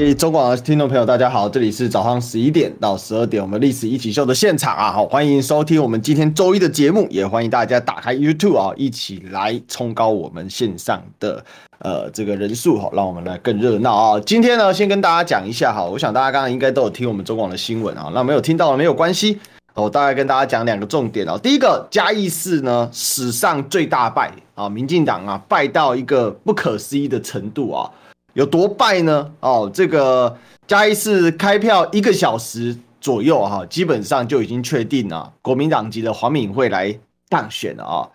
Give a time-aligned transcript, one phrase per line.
[0.00, 11.44] OK，中广的听众朋友，大家好，这里是早上十一点到十二点，我们《历史一起秀》的现场啊，好，欢迎收听我们今天周一的节目，也欢迎大家打开 YouTube 啊，一起来冲高我们线上的
[11.80, 14.20] 呃这个人数哈，让我们来更热闹啊。
[14.24, 19.38] 今天呢，先跟大家讲一下哈，我想大家刚刚应该都有听我们中广的新闻啊，那没有听到的没有关系。
[19.74, 21.36] 我大概跟大家讲两个重点哦。
[21.36, 27.90] 第一个，嘉义市呢史上最大败啊，民进党啊败到一个不可思议的程度啊，
[28.34, 29.30] 有多败呢？
[29.40, 36.96] 哦，这个嘉义市开票一个小时左右哈，基本上就已经确定了国民党籍的黄敏惠来
[37.28, 38.08] 当选了啊。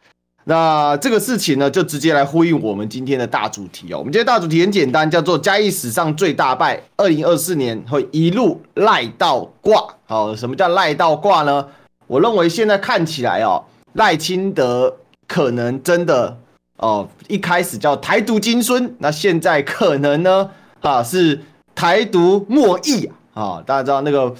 [0.47, 3.97] 那这个事情呢，就直接来呼应我们今天的大主题哦。
[3.97, 9.83] 我们今天大主题很简单，叫做嘉义史上最大败，二零二四年会一路赖到挂。
[10.05, 11.67] 好，什么叫赖到挂呢？
[12.05, 13.63] 我认为现在看起来哦，
[13.93, 14.95] 赖清德
[15.27, 16.37] 可能真的
[16.77, 20.49] 哦，一开始叫台独金孙，那现在可能呢？
[20.81, 21.39] 啊是
[21.73, 23.63] 台独末裔啊。
[23.65, 24.33] 大家知道那个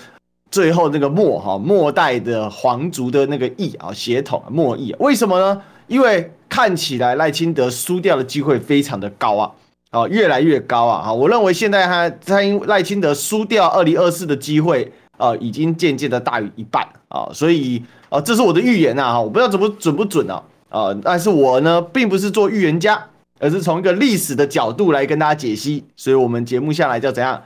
[0.51, 5.61] 最后那个末哈末代的皇族的那个裔啊血统末裔，为什么呢？
[5.87, 9.51] 因为看起来赖清德输掉的机会非常的高啊，
[9.91, 20.41] 啊，越来越高啊，哈我认为现在他他因赖清德输掉二零二四的机会啊，已经渐渐的大于一半啊，所以啊，这是我的预言呐，我不知道怎么准不准啊，
[20.75, 23.01] 啊，但是我呢，并不是做预言家，
[23.39, 27.41] 而是从一个历史的角度来跟大家解析，所以我们节目下来叫怎样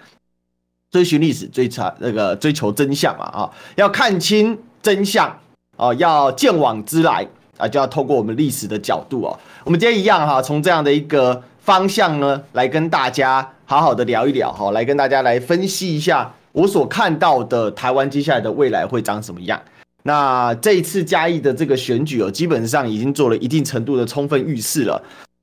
[0.89, 5.37] 追寻历史，追查那个追求真相嘛，啊，要看清真相
[5.77, 7.27] 啊，要鉴往知来。
[7.59, 19.61] 啊，就要透过我们历史的角度哦，我们今天一样哈，从这样的一个方向呢，来跟大家好好的聊一聊哈，来跟大家来分析一下我所看到的台湾接下来的未来会长什么样。
[20.09, 24.99] 那这一次嘉义的这个选举哦，基本上已经做了一定程度的充分预示了。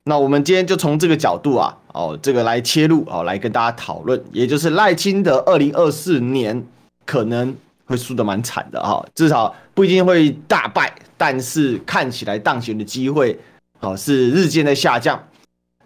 [0.07, 6.61] 那我们今天就从这个角度啊，哦，这个来切入哦，来跟大家讨论，也就是赖清德二零二四年
[7.05, 7.55] 可能
[7.85, 10.93] 会输得蛮惨的哈，至少不一定会大败。
[11.17, 13.39] 但是看起来当选的机会，
[13.79, 15.29] 哦，是日渐在下降。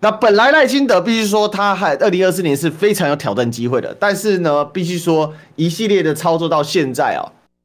[0.01, 7.21] 那本来赖清德必须说他还二零二四年是非常有挑战机会的，但是呢，必须说一系列的操作到现在啊，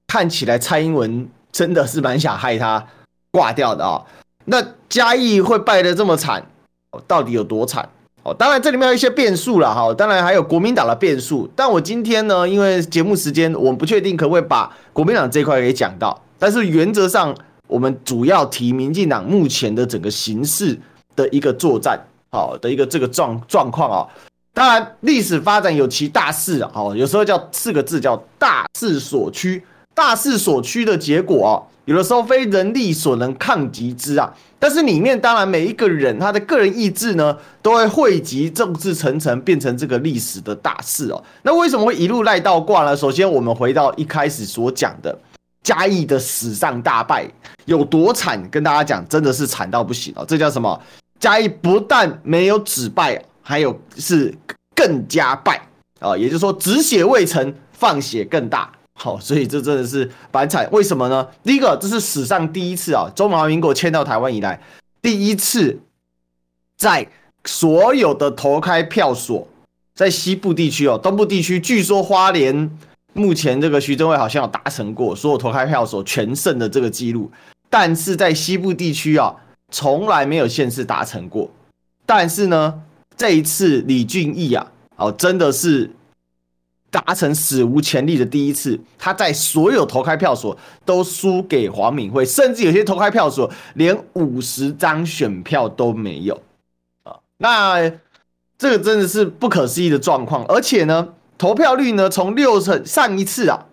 [0.07, 2.85] 看起来蔡英文真的是蛮想害他
[3.31, 4.03] 挂掉的啊。
[4.45, 6.45] 那嘉义会败得这么惨，
[7.07, 7.87] 到底有多惨？
[8.23, 11.49] 哦，当然这里面有一些变数了哈，当然还有国民党的变数。
[11.55, 17.35] 但我今天呢，因为节目时间，我们不确定可不可以把国民党这块给讲到，但是原则上。
[17.67, 20.79] 我们主要提民进党目前的整个形势
[21.15, 21.99] 的一个作战，
[22.29, 24.05] 好的一个这个状状况啊。
[24.53, 29.63] 当然，历史发展有其大势啊，有时候叫四个字叫大势所趋。
[29.95, 31.51] 大势所趋的结果啊，
[31.85, 34.31] 有的时候非人力所能抗击之啊。
[34.59, 41.23] 但是里面当然每一个人他的个人意志呢，都会汇集众志成城，变成这个历史的大势哦。
[41.41, 42.95] 那为什么会一路赖到挂呢？
[42.95, 45.17] 首先，我们回到一开始所讲的。
[45.63, 47.27] 嘉义的史上大败
[47.65, 48.39] 有多惨？
[48.51, 50.23] 跟大家讲，真的是惨到不行哦！
[50.27, 50.79] 这叫什么？
[51.19, 54.31] 嘉义不但没有止败，还有是
[54.75, 55.59] 更加败
[55.99, 56.15] 啊！
[56.15, 58.71] 也就是说，止血未成，放血更大。
[58.97, 60.67] 好，所以这真的是蛮惨。
[60.71, 61.27] 为什么呢？
[61.43, 64.59] 第一个，这是史上第一次啊，中华民国迁到台湾以来，
[65.01, 65.79] 第一次
[66.77, 67.07] 在
[67.43, 69.47] 所有的投开票所，
[69.93, 72.69] 在西部地区哦，东部地区，据说花莲。
[73.17, 77.31] 目前这个徐正伟好像有达成过所有投开票所全胜的这个记录，
[77.69, 79.33] 但是在西部地区啊，
[79.71, 81.49] 从来没有县市达成过。
[82.05, 82.81] 但是呢，
[83.15, 85.89] 这一次李俊毅啊，哦，真的是
[87.03, 96.41] 达成史无前例的第一次，他在所有投开票所都输给黄敏惠，甚至有些投开票所连五十张选票都没有
[97.03, 97.17] 啊。
[97.39, 97.91] 那
[98.57, 101.09] 这个真的是不可思议的状况，而且呢。
[101.37, 103.65] 投票率呢，从六成上一次啊，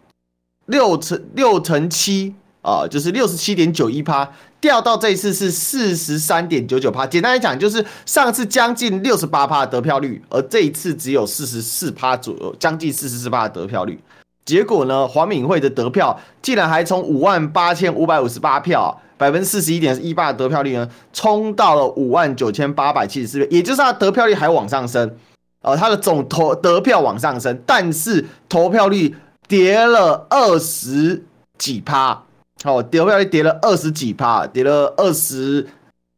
[0.66, 4.26] 六成六成七啊，就是六十七点九一趴，
[4.60, 7.06] 掉到这一次是四十三点九九趴。
[7.06, 14.00] 简单来讲，就是上次将近六十八趴的得票率，而这一次只有四十四趴左右，将近四十四趴的得票率。
[14.44, 25.16] 结果呢，黄敏惠的得票竟然还从五万八千五百五十八票，百分之四十一点一八的得票率呢，冲到了五万九千八百七十四票，也就是他得票率还往上升。
[25.62, 29.14] 呃，他的总投得票往上升，但是投票率
[29.46, 31.24] 跌了二十
[31.56, 32.24] 几趴，
[32.62, 35.68] 好，得票率跌了二十几趴，跌了二十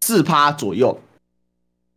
[0.03, 0.99] 四趴左右。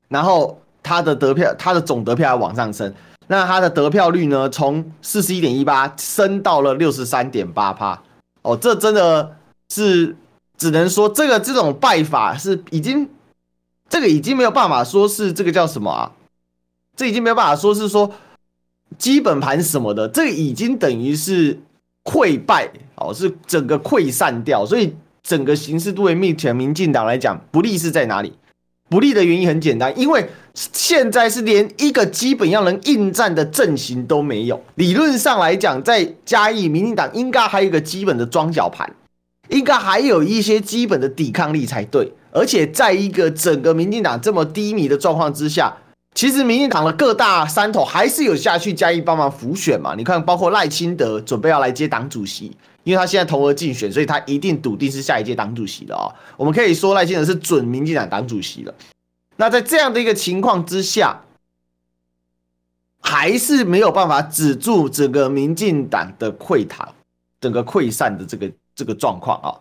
[0.08, 2.94] 然后他的得票，他的总得票还往上升，
[3.28, 8.02] 那他的得票率呢，从四十一点一八升到了六十三点八趴。
[8.44, 9.36] 哦，这真的
[9.70, 10.16] 是
[10.58, 13.10] 只能说这个这种败法是已经，
[13.90, 16.12] 这个已经没有办法说是这个叫什么啊？
[16.96, 18.14] 这已经没有办法说是说
[18.98, 21.60] 基本盘什么的，这已经等于是
[22.06, 28.34] 溃败哦，是整个溃散掉，所以整个形势对目前民进党来讲不利是在哪里？
[28.90, 34.64] 不利的原因很简单，因为现在是连一个基本要能应战的阵型都没有。
[34.76, 38.90] 理论上来讲，在嘉义，民进党应该还有一个基本的装脚盘，
[39.50, 42.10] 应该还有一些基本的抵抗力才对。
[42.32, 45.76] 而且，在一个整个民进党这么低迷的状况之下，
[46.16, 49.96] 其实民进党的各大山头还是有下去嘉义帮忙辅选嘛。
[49.98, 52.56] 你看，包括赖清德准备要来接党主席。
[52.88, 56.08] 因为他现在同额竞选，所以他一定笃定是下一届党主席的哦。
[56.38, 58.74] 我们可以说赖清德是准民进党党主席了。
[59.36, 61.22] 那在这样的一个情况之下，
[63.02, 66.96] 还是没有办法止住整个民进党的溃逃、
[67.42, 69.52] 整个溃散的这个这个状况啊。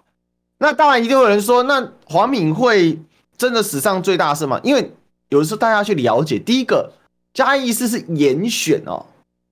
[0.58, 2.96] 那当然一定有人说，那黄敏惠
[3.36, 4.60] 真的史上最大是吗？
[4.62, 4.92] 因为
[5.30, 6.92] 有的时候大家去了解，第一个
[7.34, 9.04] 嘉义市是严选哦。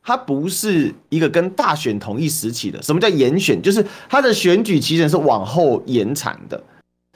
[0.06, 2.80] 它不是一个跟大选同一时期的。
[2.82, 3.60] 什么叫延选？
[3.62, 6.62] 就是它的选举期程是往后延长的。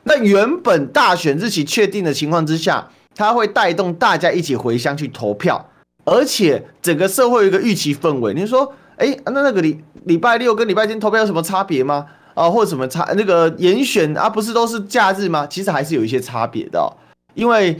[0.05, 5.69] 那原本大选日期确定的情况之下，它会带动大家一起回乡去投票，
[6.07, 8.33] 而且整个社会有一个预期氛围。
[8.33, 12.07] 你说，哎，那那个礼礼拜六跟礼拜天投票有什么差别吗？
[12.33, 13.13] 啊，或者什么差？
[13.15, 15.47] 那个延选啊，不是都是假日吗？
[15.47, 16.89] 其实还是有一些差别的哦。
[17.35, 17.79] 因为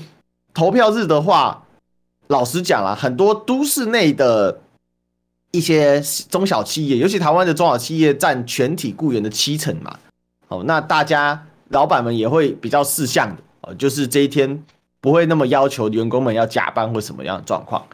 [0.53, 1.65] 投票日的话，
[2.27, 4.61] 老实讲啦，很多都市内的。
[5.51, 9.99] 一些中小企业，尤其台湾的中小企业占全体雇员的七成嘛，
[10.49, 14.63] 哦，那大家老板们也会比较识相的哦，就是这一天
[15.01, 17.87] 不会那么要求员工们要加班或什么样的状况，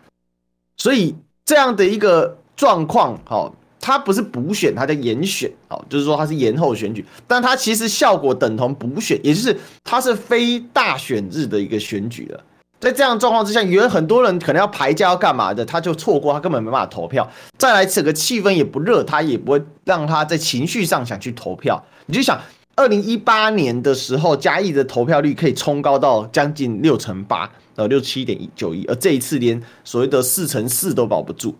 [0.77, 1.15] 所以
[1.45, 12.45] 这样的一个状况，哦，它不是补选，它叫延选，哦，就是说它是延后选举，但它其实效果等同补选，也就是它是非大选日的一个选举了。
[12.85, 17.27] 在这样状况之下，有很多人可能要排假要干嘛的，他就错过，他根本没办法投票。
[17.57, 21.83] 再来，整个气氛也不热，他也不会让他在情绪上想去投票。
[22.05, 22.39] 你就想，
[22.77, 31.57] 二零一八年的时候，嘉义的投票率可以冲高到将近六成八，呃，六七点九一，而这一次连所谓的四成四都保不住，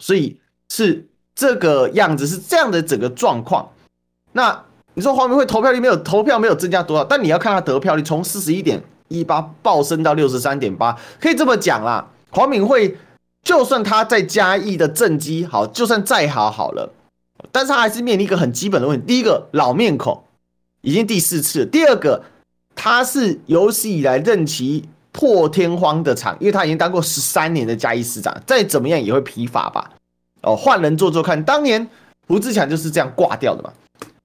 [0.00, 3.70] 所以是这个样子，是这样的整个状况。
[4.32, 4.64] 那
[4.94, 7.04] 你说黄明惠投票率没有投票没有增加多少？
[7.04, 8.82] 但你要看他得票率从四十一点。
[9.10, 12.08] 一八暴升到六十三点八，可以这么讲啦。
[12.30, 12.96] 黄敏惠
[13.42, 16.92] 就算他在嘉义的政绩好，就算再好好了，
[17.50, 19.04] 但是他还是面临一个很基本的问题。
[19.04, 20.22] 第一个，老面孔，
[20.82, 22.22] 已经第四次；第二个，
[22.76, 29.90] 他是有史以来任期破天荒的长，因为他已经当过十三年的嘉义市长，再怎么样也会疲乏吧。
[30.42, 31.84] 哦，换人做做看，当年
[32.28, 33.72] 胡志强就是这样挂掉的嘛。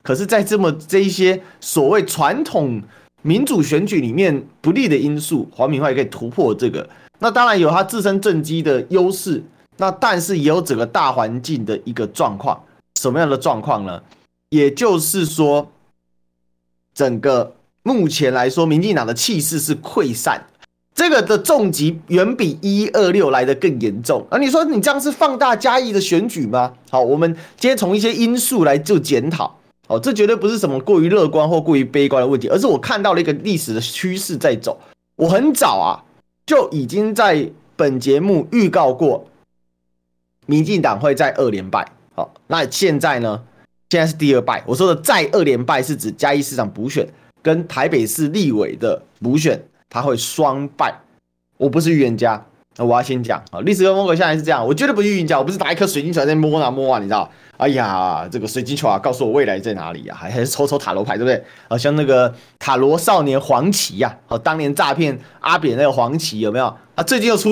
[0.03, 2.83] 可是，在这么这一些所谓传统。
[3.25, 6.87] 民主选举里面不利的因素，黄敏惠也可以突破这个。
[7.17, 9.43] 那当然有他自身政绩的优势，
[9.77, 12.61] 那但是也有整个大环境的一个状况。
[13.01, 13.99] 什么样的状况呢？
[14.49, 15.67] 也就是说，
[16.93, 20.45] 整个目前来说，民进党的气势是溃散，
[20.93, 24.23] 这个的重疾远比一二六来得更严重。
[24.29, 26.71] 而你说你这样是放大嘉义的选举吗？
[26.91, 29.59] 好，我们今天从一些因素来做检讨。
[29.87, 34.79] 哦，这绝对不是什么过于乐观或过于悲观的问题，而是我看到了一个历史的趋势在走。
[35.15, 36.01] 我很早啊
[36.45, 39.27] 就已经在本节目预告过，
[40.45, 41.87] 民进党会在二连败。
[42.15, 43.43] 好，那现在呢？
[43.89, 44.63] 现在是第二败。
[44.65, 47.07] 我说的再二连败是指嘉义市长补选
[47.43, 50.99] 跟台北市立委的补选，他会双败。
[51.57, 52.43] 我不是预言家。
[52.77, 57.29] 那我要先讲啊，历史跟风格现在是这样，我绝对不是预言家，我不是拿一颗水晶球在摸啊摸啊，你知道？
[57.57, 60.15] 哎呀，这个水晶球啊，告诉我未来在哪里呀？
[60.17, 61.41] 还还是抽抽塔罗牌，对不对？
[61.69, 66.65] 好像那个塔罗少年黄琦呀，好，当年诈骗阿扁那个黄琦有没有？
[66.95, 67.51] 啊，最近又出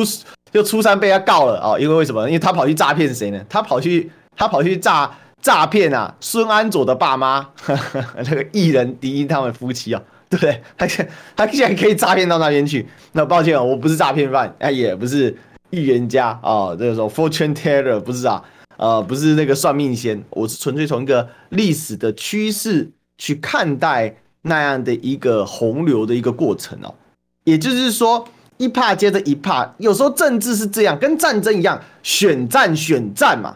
[0.52, 2.26] 又出山被他告了啊，因为为什么？
[2.28, 3.42] 因为他跑去诈骗谁呢？
[3.48, 5.10] 他跑去他跑去诈
[5.42, 7.48] 诈骗啊孙安佐的爸妈，
[8.18, 10.02] 那个艺人迪英他们夫妻啊。
[10.34, 10.64] 对不对？
[10.76, 12.88] 他现他现在可以诈骗到那边去。
[13.12, 15.36] 那抱歉啊，我不是诈骗犯，哎，也不是
[15.70, 18.44] 预言家啊，这个时候 fortune teller 不是啊，
[18.78, 26.96] 呃，不是那个算命仙，我是纯粹从一个历史的趋势去看待那样的一个洪流的一个过程哦。
[27.44, 33.56] 也就是说，一趴接着一趴，有时候政治是这样，跟战争一样，选战选战嘛。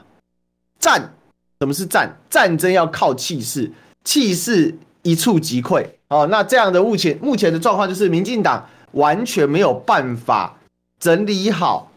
[0.80, 1.02] 战，
[1.60, 2.16] 什么是战？
[2.30, 3.72] 战争要靠气势，
[4.04, 5.86] 气势一触即溃。
[6.10, 10.58] 哦，那这样的目前目前的状况就是，民进党完全没有办法
[11.00, 11.92] 整理好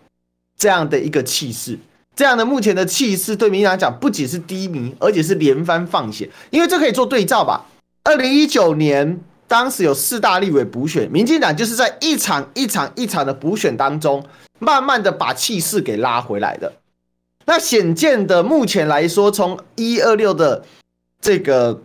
[0.56, 1.76] 这样的一个气势。
[2.14, 6.30] 这样的目前的气势对民进党讲不仅是低迷，而且是连番放血。
[6.50, 7.64] 因为这可以做对照吧。
[8.04, 14.24] 二零一九年当时有四大立委补选，民进党就是在一场一场一场的补选当中，
[14.58, 16.72] 慢慢的把气势给拉回来的。
[17.46, 20.64] 那显见的目前来说，从一二六的
[21.20, 21.80] 这个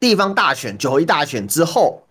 [0.00, 2.02] 地方大选、九合一大选之后，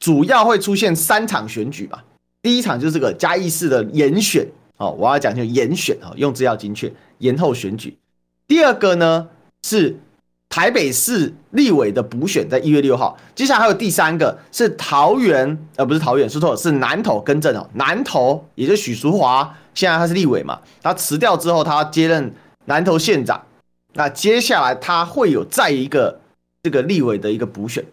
[0.00, 2.00] 主要会出现三场选举嘛。
[2.42, 4.44] 第一场就是这个嘉义市的延选。
[4.76, 7.96] 哦，我要讲就延选哦，用字要精确，延后选举。
[8.48, 9.28] 第二个呢
[9.62, 9.96] 是
[10.48, 13.16] 台北市立委的补选，在一月六号。
[13.36, 22.34] 接下来还有第三个是桃园，呃，不是桃园，说错了，是南投更正哦，南投也就是许淑华，现在他是立委嘛，他辞掉之后，他接任
[22.64, 23.40] 南投县长。
[23.92, 26.18] 那接下来他会有再一个
[26.64, 27.84] 这个立委的一个补选，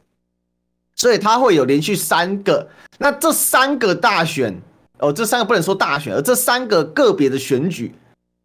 [0.95, 2.67] 所以他会有连续三个。
[2.97, 4.59] 那这三个大选。
[4.99, 7.91] 哦，这三个不能说大选，而这三个个别的选举，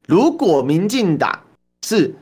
[0.09, 1.38] 如果民进党
[1.87, 2.14] 是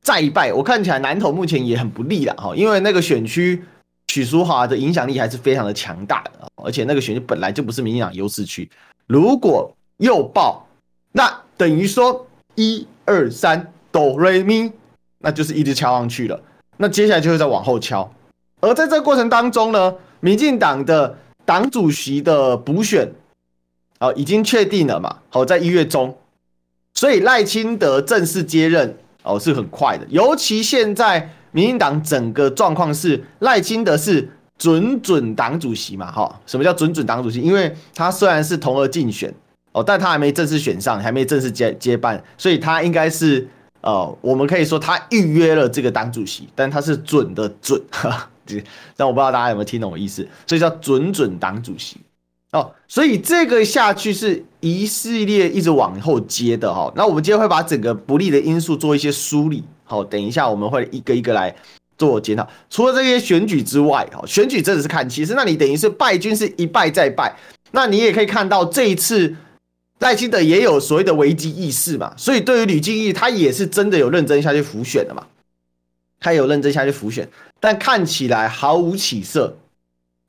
[0.00, 3.62] 再一败，我看起来南投目前也很不利了哈，因为那个选区
[4.08, 8.66] 许淑华的影响力还是非常的强大的，而且那个选区本来就不是民进党优势区，
[9.06, 10.66] 如果又爆，
[11.12, 14.72] 那等于说一二三哆瑞咪，
[15.18, 16.42] 那就是一直敲上去了，
[16.82, 18.12] 那接下来就会再往后敲，
[18.60, 23.08] 而在这个过程当中呢，民进党的党主席的补选。
[24.00, 25.18] 哦，已经确定了嘛？
[25.28, 26.12] 好，在一月中，
[26.94, 30.04] 所以赖清德正式接任哦，是很快的。
[30.08, 36.10] 尤其现在民进党整个状况是赖清德是准准党主席嘛？
[36.10, 37.40] 哈，什么叫准准党主席？
[37.40, 39.32] 因为他虽然是同额竞选
[39.70, 43.48] 哦，但他还没正式选上，还没正式接接班，所以他应该是
[43.82, 47.80] 呃，我们可以说他预约了这个党主席，但他是准的准，
[48.96, 51.98] 但我不知道大家有没有听懂我意思，所以叫准准党主席。
[52.52, 56.92] 哦，所以这个下去是一系列一直往后接的哈。
[56.94, 59.64] 那我们今天会把整个不利的因素做一些梳理。
[59.84, 61.54] 好，等一下我们会一个一个来
[61.96, 62.46] 做检讨。
[62.68, 65.32] 除了这些选举之外，哈，选举真的是看其实。
[65.34, 67.34] 那你等于是败军是一败再败。
[67.70, 69.34] 那你也可以看到这一次
[70.02, 72.12] 赖清德也有所谓的危机意识嘛。
[72.16, 75.26] 所以对于吕敬义，他也是真的有认真下去浮选的嘛。
[76.20, 77.28] 他有认真下去浮选，
[77.58, 79.56] 但看起来毫无起色。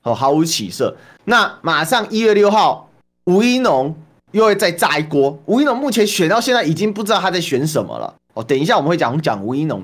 [0.02, 0.96] 哦，毫无起色。
[1.24, 2.90] 那马上一月六号，
[3.24, 3.96] 吴怡农
[4.32, 5.38] 又会再炸一锅。
[5.46, 8.14] 吴怡农目前选到现在已经不知道他在选什么了。
[8.34, 9.82] 哦，等一下我们会讲讲吴怡农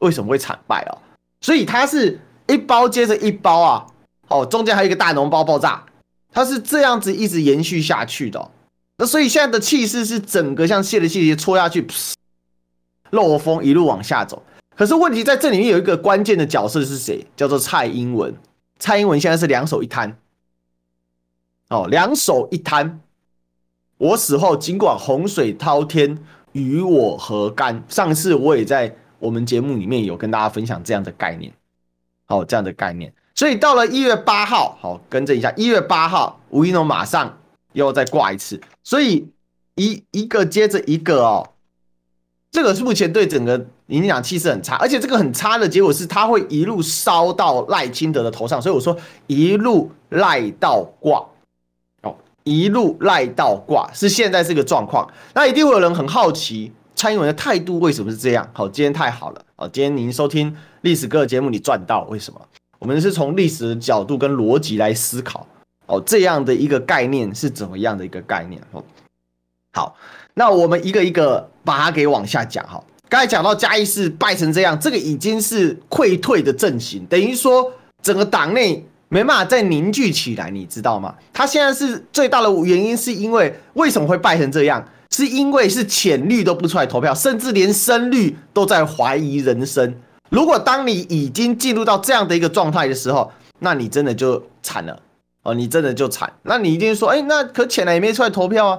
[0.00, 0.98] 为什么会惨败哦。
[1.40, 3.86] 所以他是一包接着一包啊。
[4.28, 5.84] 哦，中间还有一个大脓包爆炸，
[6.32, 8.50] 他是这样子一直延续下去的。
[8.96, 11.86] 那所以现在的气势是整个像泄了气戳下去，
[13.10, 14.42] 漏风一路往下走。
[14.76, 17.26] 可是问题在这里面有一个关键的角色是谁？
[17.36, 18.34] 叫做蔡英文。
[18.78, 20.18] 蔡英文现在是两手一摊，
[21.68, 23.00] 哦，两手一摊。
[23.98, 26.18] 我死后，尽管洪水滔天，
[26.50, 27.84] 与我何干？
[27.88, 31.52] 上次我也在我们节目里面有跟大家分享这样的概念，
[32.26, 33.14] 好，这样的概念。
[33.36, 37.38] 所以到了一月八号，好，更正一下，一月八号，吴一农马上
[37.72, 39.28] 又再挂一次，所以
[39.76, 41.48] 一一个接着一个哦。
[42.50, 48.94] 这个是目前对整个民进党气势很差，而且这个很差的结果是，它会一路烧到赖清德的头上，所以我说
[49.26, 51.24] 一路赖到挂，
[52.02, 52.14] 哦，
[52.44, 55.10] 一路赖到挂是现在这个状况。
[55.32, 58.46] 那一定会有人很好奇，蔡英文的态度为什么是这样？
[58.52, 62.40] 好，今天太好了，好，今天您收听历史哥的节目，你赚到，为什么？
[62.80, 65.46] 我们是从历史的角度跟逻辑来思考，
[65.86, 68.60] 哦，这样的一个概念是怎么样的一个概念？
[68.72, 68.82] 哦，
[69.72, 69.96] 好。
[70.34, 72.82] 那我们一个一个把它给往下讲哈。
[73.10, 77.70] 刚才讲到嘉义市败成这样，这个已经是溃退的阵型，等于说
[78.02, 81.14] 整个党内没办法再凝聚起来，你知道吗？
[81.34, 84.82] 他现在是最大的原因，是因为为什么会败成这样？
[85.10, 89.94] 是因为是浅绿都不出来投票，甚至连深绿都在怀疑人生。
[90.30, 94.98] 如果当你已经进入到这样的一个状态的时候，那你真的就惨了
[95.42, 96.32] 哦，你真的就惨。
[96.42, 98.78] 那你一定说，哎，那可浅蓝也没出来投票啊。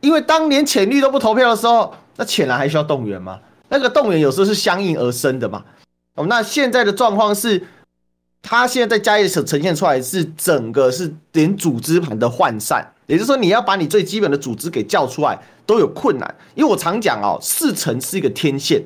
[0.00, 3.40] 因为当年浅绿都不投票的时候，那浅蓝还需要动员吗？
[3.68, 5.64] 那个动员有时候是相应而生的嘛。
[6.14, 7.62] 哦，那现在的状况是，
[8.40, 16.34] 他现在在嘉义所呈现出来是整个是连组织盘的涣散，也就是说你要把你最基本的组织给叫出来都有困难。
[16.54, 18.82] 因为我常讲哦，四成是一个天线，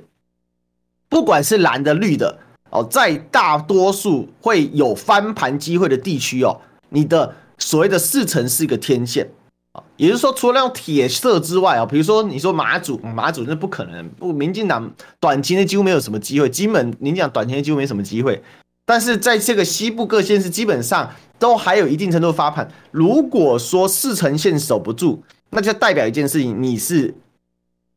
[1.08, 2.38] 不管是蓝的绿的
[2.70, 6.60] 哦，在大多数会有翻盘机会的地区哦，
[6.92, 9.28] 你的所谓的四成是一个天线
[9.72, 9.82] 啊。
[9.96, 18.42] 也就是说，除了那种铁色之外啊，比如说你说马祖，马祖那不可能，不，民进党短期内几乎没有什么机会，金门民进党短期内几乎没什么机会。
[18.84, 21.08] 但是在这个西部各县市，基本上
[21.38, 22.68] 都还有一定程度发盘。
[22.90, 27.14] 如果说四城县守不住，那就代表一件事情，你是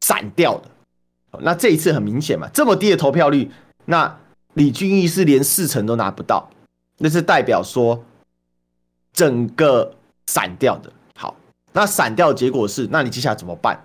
[0.01, 0.69] 散掉的。
[1.41, 3.51] 那这一次很明显嘛，这么低的投票率，
[3.85, 4.15] 那
[4.53, 6.49] 李俊毅是连四成都拿不到，
[6.99, 8.05] 那是代表说
[9.15, 9.91] 整个
[10.27, 10.91] 散掉的。
[11.17, 11.33] 好，
[11.71, 13.79] 那散掉结果是，那你接下来怎么办？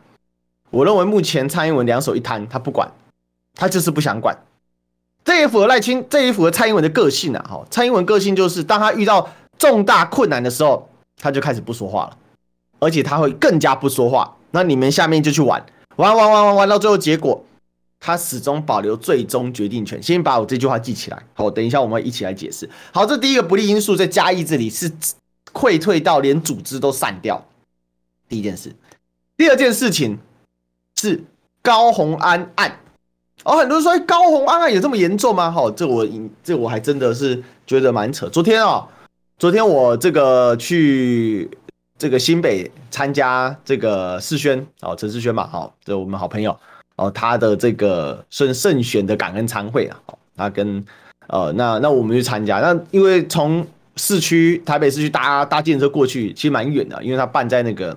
[0.70, 2.90] 我认为目前蔡英文两手一摊，他不管，
[3.54, 4.36] 他就是不想管。
[5.24, 7.46] 这也符合赖清，这也符合蔡英文的个性啊！
[7.48, 12.16] 哈，蔡英文个性就是，当他遇到重大困难的时候，他就开始不说话了，
[12.78, 14.36] 而且他会更加不说话。
[14.50, 15.64] 那你们下面就去玩。
[15.96, 17.44] 玩玩玩玩玩到最后，结果
[18.00, 20.02] 他始终保留最终决定权。
[20.02, 21.22] 先把我这句话记起来。
[21.34, 22.68] 好，等一下我们一起来解释。
[22.92, 24.90] 好，这第一个不利因素在嘉义这里是
[25.52, 27.46] 溃退到连组织都散掉。
[28.28, 28.74] 第一件事，
[29.36, 30.18] 第二件事情
[30.96, 31.22] 是
[31.62, 32.80] 高虹安案。
[33.44, 35.50] 哦，很多人说高虹安案有这么严重吗？
[35.50, 36.08] 好，这我
[36.42, 38.28] 这我还真的是觉得蛮扯。
[38.28, 38.88] 昨天啊，
[39.38, 41.50] 昨天我这个去。
[42.00, 46.58] 这个新北参加这个世轩哦，陈世轩嘛，好，这我们好朋友
[47.00, 49.96] 哦，他的这个圣圣选的感恩餐会啊，
[50.36, 50.84] 他跟
[51.28, 53.66] 呃，那那我们去参加，那因为从
[53.96, 57.96] 市区台北市区搭搭电车过去，其实蛮远的，因为他办在那个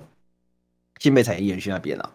[1.00, 2.10] 新北产业园区那边啊。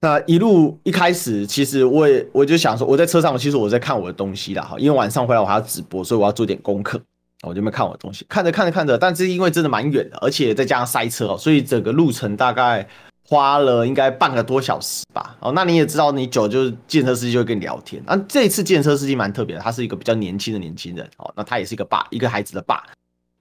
[0.00, 7.00] 那一路一开始，其实我也我就想说，我在车上，其实我在看我的东西啦，哈，因为晚上回来我还要直播，所以我要做点功课。
[7.42, 12.84] 我就没看我的东西，看着看着看着，但是因为真的蛮远的，而且再加上塞车哦，所以整个路程大概
[13.28, 15.36] 花了应该半个多小时吧。
[15.40, 18.02] 哦，那你也知道，你久就是计程车司机就会跟你聊天。
[18.06, 22.82] 那这一次计程车司机蛮特别的，他是一个比较年轻的年轻人哦，那他也是一个爸，一个孩子的爸。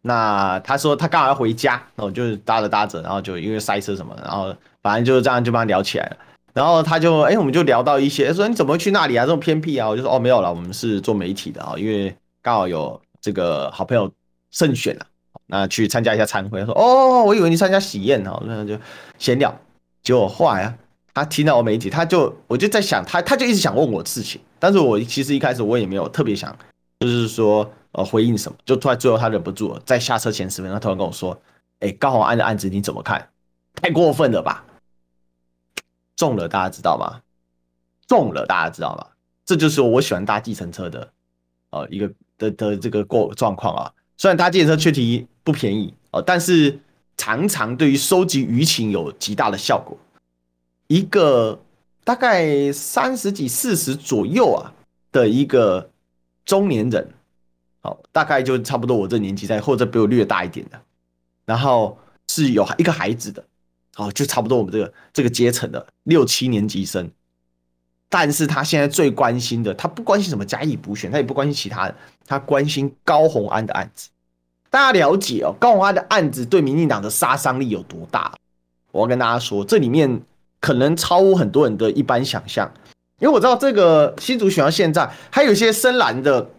[0.02, 4.54] 那他说他刚好要回家，然后就是搭着搭着，然后就因为塞车什么，然后
[4.84, 6.18] 反正就是这样就帮他聊起来了。
[6.54, 9.26] 然后他就哎，我们就聊到一些，说你怎么会去那里啊？
[9.26, 9.88] 这么偏僻啊？
[9.88, 13.00] 我就说哦，没有了，我们是做媒体的啊，因为刚好有。
[13.20, 14.10] 这个好朋友
[14.52, 15.06] 胜选了，
[15.48, 16.60] 那去参加一下餐会。
[16.62, 18.78] 他说：“哦，我以为你参加喜宴哦。”那就
[19.18, 19.54] 闲聊。
[20.08, 20.78] 结果后来啊，
[21.14, 24.40] 他听到我媒体，他就我就在想，他他就一直想问我事情。
[24.58, 26.58] 但是我其实一开始我也没有特别想，
[27.02, 28.58] 就是说呃回应什么。
[28.64, 31.38] 就突然最后他忍不住，在下车前十分钟，他突然跟我说
[31.82, 33.28] ：“哎，高虹安的案子你怎么看？
[33.76, 34.64] 太过分了吧？
[36.16, 37.20] 中了，大家知道吗？
[38.08, 39.08] 中了，大家知道吗？
[39.46, 41.12] 这就是我喜欢搭计程车的
[41.72, 46.80] 呃一个。”的的这个过状况啊，虽然搭计程车确实不便宜哦，但是
[47.18, 49.98] 常常对于收集舆情有极大的效果。
[50.88, 51.60] 一个
[52.06, 54.72] 大概三十几、四十左右啊
[55.12, 55.90] 的一个
[56.46, 57.10] 中年人，
[57.82, 60.80] 好，大概就差不多我这年纪在，或者比我略大一点的，
[61.46, 62.00] 然后
[62.30, 63.44] 是有一个孩子的，
[63.96, 67.12] 好，就差不多我们这个这个阶层的六七年级生。
[68.10, 74.08] 但是他现在最关心的，他不关心什么嘉义补选，他也不关心其他的，他关心高虹安的案子。
[74.70, 78.32] 大家了解哦，高虹安的案子对民进党的杀伤力有多大？
[78.92, 80.22] 我要跟大家说，这里面
[80.60, 82.72] 可能超乎很多人的一般想象。
[83.20, 86.50] 因为我知道这个新竹选到现在，还有一些深蓝的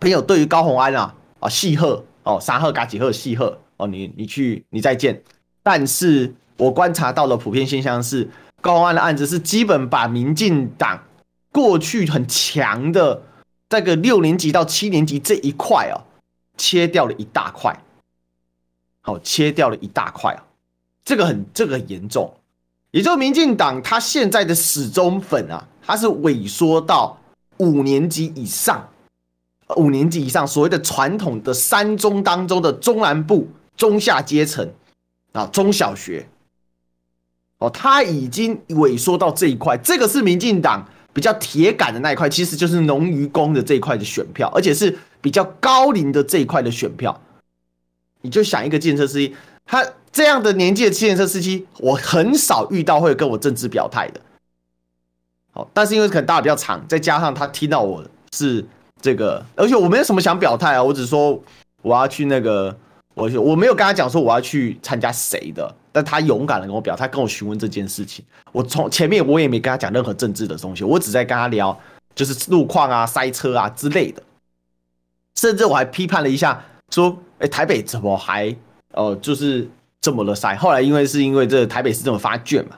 [0.00, 5.22] 朋友对于高虹安啊啊细贺哦沙贺嘎几贺细贺哦，你你去你再见。
[5.62, 8.28] 但是我观察到的普遍现象是。
[8.60, 10.98] 高虹安的案子是基本把民进党
[11.52, 13.20] 过去很强的
[13.68, 16.00] 这个六年级到七年级这一块哦，
[16.56, 17.78] 切掉了一大块，
[19.00, 20.42] 好，切掉了一大块啊，
[21.04, 22.32] 这个很这个很严重，
[22.90, 27.18] 也就是民进党他现在的死忠粉啊，他是萎缩到
[27.58, 28.88] 五年级以上，
[29.76, 34.68] 五年级以上所谓的传统的三中当中的中南部中下阶层
[35.32, 36.26] 啊，中小学。
[37.58, 47.18] 哦，他已经萎缩到这一块，这个是民进党比较铁杆的那一块，其实就是农渔工的这一块的选票，而且是比较高龄的这一块的选票。
[48.20, 49.34] 你就想一个计程车司机，
[49.64, 49.82] 他
[50.12, 54.20] 这样的年纪的计程车司机，我很少遇到会跟我政治表态的。
[55.54, 58.62] 好，但是因为可能打得比较长，再加上他听到我是
[59.00, 61.42] 这个，而且我没有什么想表态啊，我只说
[61.80, 62.76] 我要去那个，
[63.14, 65.74] 我我没有跟他讲说我要去参加谁的。
[65.92, 68.24] 但他勇敢的跟我表，他跟我询问这件事情。
[68.50, 71.78] 我从前面我也没跟他讲任何政治的东西，我只在跟他聊，
[72.16, 74.20] 就是路况啊、塞车啊之类的。
[75.34, 78.54] 甚至我还批判了一下，说：“哎，台北怎么还
[78.92, 79.68] 呃，就是
[80.00, 82.76] 这么的塞？”后来因为是因为这台北市这么发卷嘛，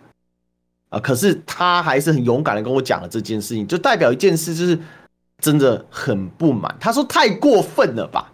[0.91, 4.79] 啊，可是他还是很勇敢的跟我讲了这件事情，就代表一件事，就是
[5.41, 6.75] 真的很不满。
[6.81, 8.33] 他说：“太过分了吧？”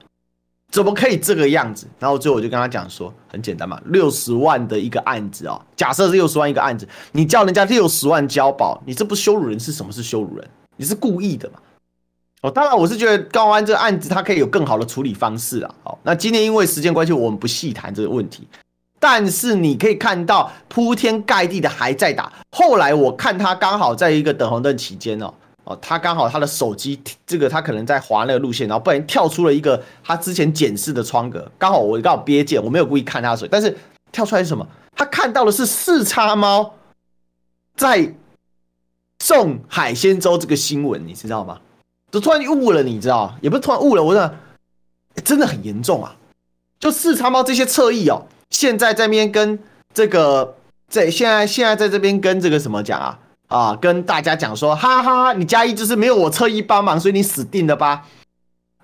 [0.72, 1.86] 怎么可以这个样子？
[1.98, 9.92] 然后最后我就跟他讲说，很简单嘛，六十万的一个案子哦，假设是六十万一个案子，你叫人家六十万交保，你这不羞辱人是什么？
[9.92, 10.48] 是羞辱人？
[10.78, 11.58] 你是故意的嘛？
[12.42, 15.74] 哦，当然我是觉得高安这个案子他可以有更好的处理方式啊。
[15.84, 18.46] 好，那今天因为时间关系，我们不细谈这个问题。
[18.98, 22.32] 但是你可以看到铺天盖地的还在打。
[22.50, 25.32] 后来我看他刚好在一个等红灯期间哦，
[25.64, 33.76] 哦，他刚好他的手机这个他可能在滑那个路线，然后不然跳出了一个他之前检视的窗格，刚好我刚好瞥见，我没有故意看他的水，但是
[34.10, 34.66] 跳出来是什么？
[34.96, 36.74] 他看到的是四叉猫
[37.76, 38.12] 在
[39.20, 41.60] 送海鲜粥这个新闻，你知道吗？
[42.12, 43.34] 就突然悟了，你知道？
[43.40, 44.30] 也不是突然悟了，我说
[45.24, 46.14] 真的很严重啊！
[46.78, 48.26] 就四叉猫这些侧翼哦。
[48.50, 49.58] 现在这边跟
[49.94, 50.54] 这个
[50.90, 58.06] 在现在现在在这边跟这个什么讲啊啊，跟大家讲说，哈哈哈，你加一就是没有我侧翼帮忙，所以你死定了吧？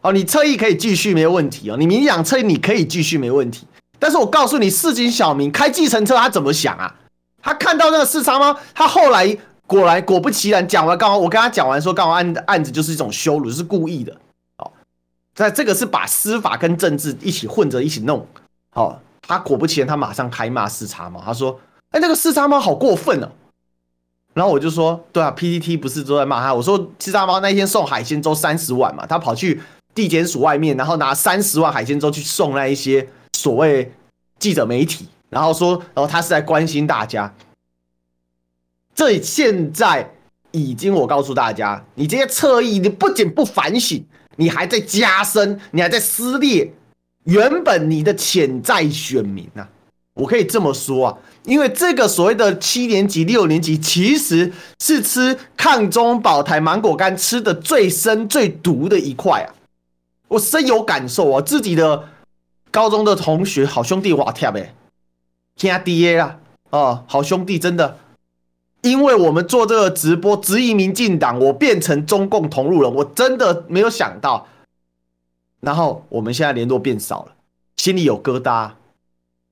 [0.01, 3.67] 哦，你侧翼可以继续没问题哦，你民进党侧翼你可以继续没问题，
[3.99, 6.95] 但是我告诉你，市井小民开计程车他怎么想啊？
[7.43, 9.37] 他看到那个四叉猫，他后来
[9.68, 14.12] 果然果不其然讲完，刚刚我跟他讲完说，刚好案案子就是一种羞辱，是故意的
[14.57, 14.68] 哦，
[15.37, 18.26] 在这个是把司法跟政治一起混着一起弄，
[18.74, 18.98] 哦。
[19.20, 21.20] 他果不其然，他马上开骂四叉猫。
[21.22, 21.61] 他说
[21.92, 23.28] ：“哎，那个四叉猫好过分哦。”
[24.33, 26.54] 然后我就说：“对啊，PTT 不是都在骂他？
[26.54, 29.61] 我说四叉猫那天送海鲜粥三十万嘛，他跑去
[29.94, 33.92] 地检署外面，然后拿三十万海鲜粥去送那一些所谓
[34.38, 37.31] 记者媒体，然后说，然后他是在关心大家。
[38.98, 40.12] 这现在
[40.50, 46.72] 已经，我告诉大家，你这些侧翼，你不仅不反省，你还在加深，你还在撕裂。”
[47.22, 49.68] 原本你的潜在选民、啊，
[50.14, 59.54] 我可以这么说啊，因为这个所谓的七年级、六年级，其实是吃抗中保台芒果干吃的最深、最毒的一块啊，
[60.26, 62.08] 我深有感受啊，自己的
[62.72, 64.74] 高中的同学、好兄弟哇跳呗，
[65.54, 67.96] 天爹啦，哦，好兄弟真的，
[68.83, 74.47] 因为我们做这个直播质疑民进党，我变成中共同路人，我真的没有想到。
[75.61, 77.33] 然后我们现在联络变少了，
[77.77, 78.73] 心里有疙瘩，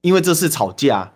[0.03, 1.13] 因为这次吵架，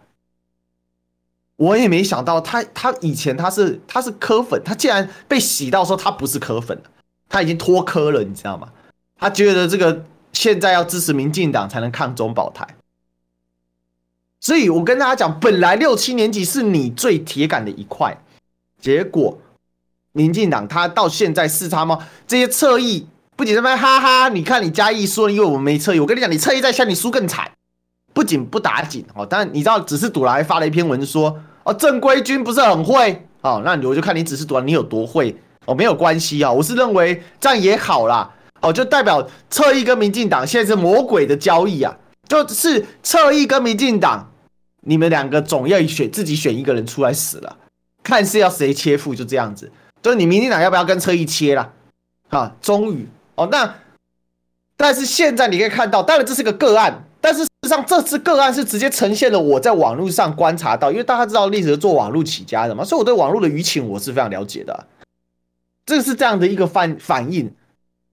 [1.57, 6.83] 我也没想到他他以前他是他是科粉，他竟然被洗到说他不是科粉，
[7.29, 8.73] 他已经脱科了，你知道吗？
[9.17, 12.67] 他觉得这个现在要支持民进党才能抗中保台，
[14.41, 18.17] 所以我跟大家讲，本来六七年级是你最铁杆的一块，
[18.81, 19.39] 结果
[20.13, 23.07] 民进党他到现在四叉猫这些侧翼。
[23.37, 27.51] 不仅这边哈哈，你看你嘉义说，因为我们没侧翼，我跟你讲，你侧翼再下，你输更惨。
[28.13, 33.27] 不仅不打紧哦，但你知道，只是赌来发了一篇文说哦，正规军不是很会？
[33.41, 35.35] 哦，那我就看你只是赌你有多会？
[35.65, 38.31] 哦，没有关系啊，我是认为这样也好啦。
[38.61, 41.97] 哦，就代表侧翼跟民进党现在是魔鬼的交易啊，
[42.31, 44.31] 就是侧翼跟民进党，
[44.83, 47.57] 你们两个总要选自己选一个人出来死了，
[48.05, 51.73] 看是要谁切腹，就这样子，就是你民进党要不要跟侧翼切了
[52.29, 52.55] 啊？
[52.63, 53.07] 终于。
[53.35, 53.75] 哦，那
[54.77, 64.87] 但是现在你可以看到，当然这是个个案，但是事实上这次个案是直接呈现了我在网络上观察到，因为大家知道历史是做网络起家的嘛，所以我对网络的舆情我是非常了解的。
[65.87, 67.53] 这是这样的一个反反应，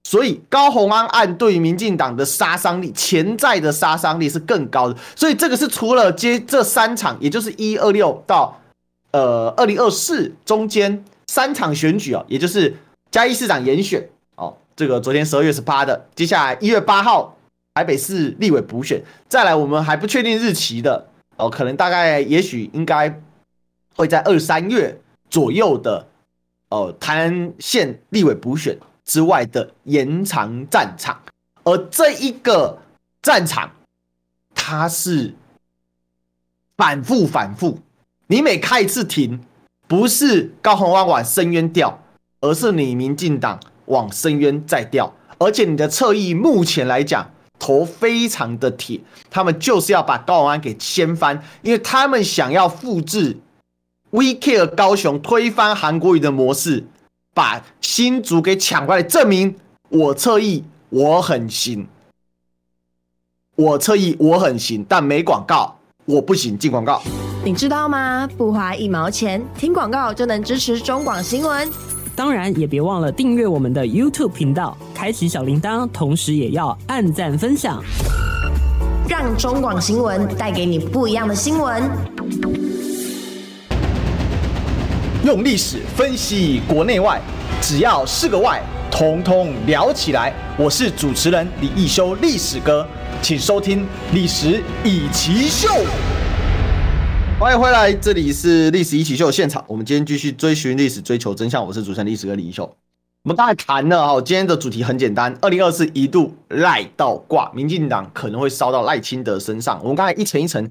[0.08, 4.96] 所以高虹安案对于民进党的杀伤力，潜在的杀伤力是更高的。
[5.14, 8.58] 所以这个是除了接这三场，也就是一二六到
[9.10, 12.74] 呃二零二四中间三场选举啊，也就是
[13.10, 14.56] 嘉义市长严选哦。
[14.74, 17.36] 这个昨天十二月十八的，接下来一月八号
[17.74, 23.20] 台北市立委补选，再来我们还不确定日期的哦，可能大概也许应该
[23.94, 26.06] 会在二三月左右的
[26.70, 28.74] 哦，台南县立委补选
[29.08, 31.20] 之外的延长战场，
[31.64, 32.78] 而这一个
[33.20, 33.72] 战场
[34.54, 35.34] 它是
[36.76, 37.80] 反复反复，
[38.28, 39.40] 你每开一次庭，
[39.88, 42.00] 不是高虹安往深渊掉，
[42.40, 43.58] 而是你民进党。
[43.88, 53.38] 往深渊再掉，而且你的侧翼目前来讲头非常的铁，他们就是要把高虹安给掀翻，因为他们想要复制
[54.10, 56.86] We Care 高雄推翻韩国瑜的模式，
[57.34, 59.54] 把新竹给抢过来，证明
[59.88, 61.86] 我侧翼我很行，
[63.56, 67.02] 我侧翼我很行，但没广告我不行，进广告，
[67.44, 68.28] 你知道吗？
[68.36, 71.68] 不花一毛钱，听广告就能支持中广新闻。
[72.16, 77.80] 当然，也别忘了订阅我们的 YouTube 频道，开启小铃铛，同时也要按赞分享，
[79.08, 81.88] 让中广新闻带给你不一样的新闻。
[85.28, 87.20] 用历史分析国内外，
[87.60, 90.32] 只要是个“外”，统统聊起来。
[90.56, 92.88] 我是主持人李易修，历史哥，
[93.20, 93.82] 请收听
[94.14, 95.68] 《历史易起秀》。
[97.38, 99.62] 欢迎回来，这里是历史易起秀现场。
[99.68, 101.62] 我们今天继续追寻历史，追求真相。
[101.62, 102.64] 我是主持人历史哥李易修。
[103.24, 109.78] 我们刚才谈了哈，今天的主题很简单，二零二四一度赖倒挂，民进党可能会烧到赖清德身上。
[109.82, 110.66] 我们刚才一层一层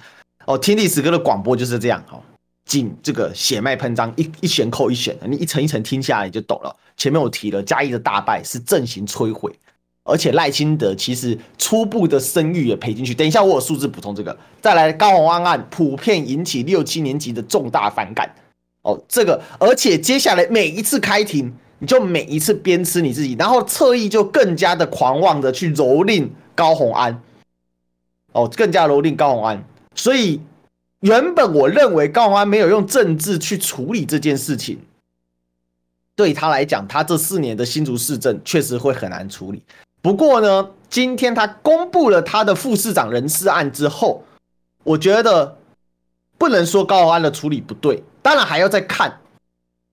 [0.47, 2.19] 哦，听历史哥的广播就是这样哈，
[2.67, 6.75] 进这个血脉喷张，一一弦扣一弦，你一层一层听下来你就懂了。
[6.97, 9.51] 前面我提了，嘉义的大败是阵型摧毁，
[10.03, 13.13] 而且赖清德其实初步的声誉也赔进去。
[13.13, 18.29] 等一下我有数字补充这个，再来高虹安案普遍引起六七年级的重大反感
[18.83, 21.51] 哦，这个而且接下来每一次开庭。
[21.79, 27.21] 你就每一次鞭笞你自己，然后侧翼就更加的狂妄的去蹂躏高虹安，
[28.31, 29.63] 哦，更加蹂躏高虹安。
[29.93, 30.41] 所以
[31.01, 34.79] 原本我认为高宏安没有用政治去处理这件事情，
[36.15, 39.61] 对他来讲，他这四年的新竹市政确实会很难处理。
[40.01, 44.23] 不过呢，今天他公布了他的副市长人事案之后，
[44.83, 45.57] 我觉得
[46.37, 49.19] 不能说高宏安的处理不对，当然还要再看。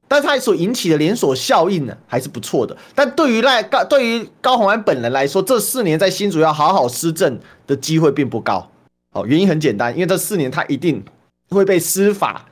[0.06, 2.76] 但他所引起的连锁效应呢，还是不错的。
[2.94, 8.70] 但对于赖高，对于高宏安本人来说，这四年在新竹要好好施政的机会并不高。
[9.14, 11.02] 哦，原因很简单，因为这四年他一定
[11.48, 12.44] 会被司法，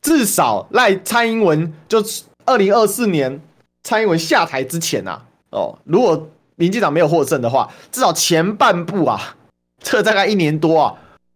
[0.00, 2.00] 至少赖蔡英文就
[2.44, 3.40] 二零二四年
[3.82, 9.36] 蔡英文下台之前啊，哦，如果民进党没有获胜的话，至少前半部啊，
[9.82, 10.94] 这大概一年多啊，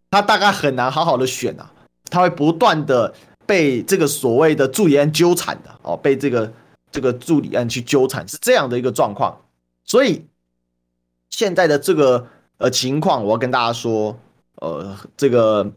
[0.09, 1.69] 他大概很难好好的选啊，
[2.09, 3.13] 他会不断的。
[3.47, 6.51] 被这个所谓的助理案纠缠的哦，被这个
[6.91, 9.39] 这个助理案去纠缠是这样的一个状况，
[9.83, 10.25] 所以
[11.29, 12.25] 现在的这个
[12.57, 14.17] 呃情况，我要跟大家说，
[14.61, 15.69] 呃，这个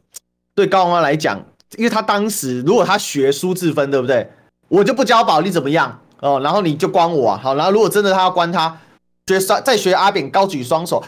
[0.54, 1.42] 对高虹安来讲，
[1.76, 4.30] 因为他当时如果他学苏志芬，对不对？
[4.68, 6.40] 我就不交保，你怎么样哦？
[6.40, 8.78] 然后你就关我，好，然后如果真的他要关他，
[9.26, 11.02] 学再学阿扁高举双手。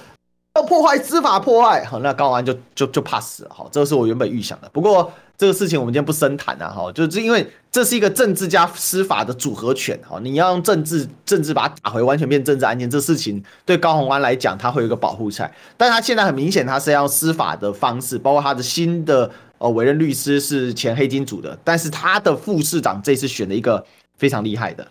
[0.61, 4.68] 要破坏司法破坏，好，那高虹安就就就怕死了，好，这个是我原本预想的。
[4.73, 15.51] 不过这个事情我们今天不深谈啊，哈，就是因为这是一个政治加司法的组合拳，哈，你要用政治政治把它打回完全变政治案件，这事情对高虹安来讲，他会有一个保护伞。
[15.79, 23.83] 但他现在很明显，他是要用司法的方式，包括他的新的呃委任律师是前黑金组的，但是他的副市长这次选了一个
[24.18, 24.87] 非常厉害的，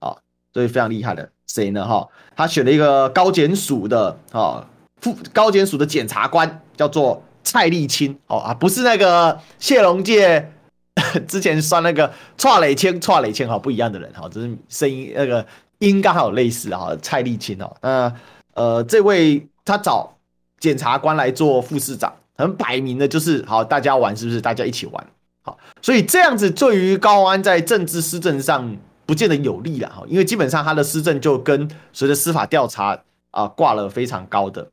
[0.00, 0.14] 啊，
[0.52, 1.86] 所以非常厉害的谁呢？
[1.86, 2.06] 哈，
[2.36, 4.66] 他选了一个高检署的，啊。
[5.00, 10.50] 副高检署的检察官叫做蔡立青哦啊，不是那个谢龙介
[11.28, 15.44] 之前算那个蔡磊谦，蔡磊谦哈，不一样的人哈，只是声音那个
[15.80, 18.12] 音刚好类似哈，蔡立青哦，那
[18.54, 20.16] 呃这位他找
[20.58, 24.40] 检察官来做副市长，很摆明的就是好，大家玩是不是？
[24.40, 25.06] 大家一起玩
[25.42, 32.98] 好，所以这样子对于高安在政治施政上不见得有利了哈，因为基本上他的施政就跟随着司法调查
[33.32, 34.66] 啊挂了非常高的。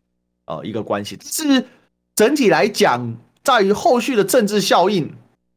[0.52, 1.18] 呃，一个关系。
[1.24, 1.66] 是
[2.14, 5.10] 整体来讲，在于后续的政治效应，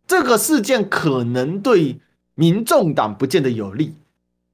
[0.06, 1.98] 这个事件可能对
[2.36, 3.92] 民众党不见得有利，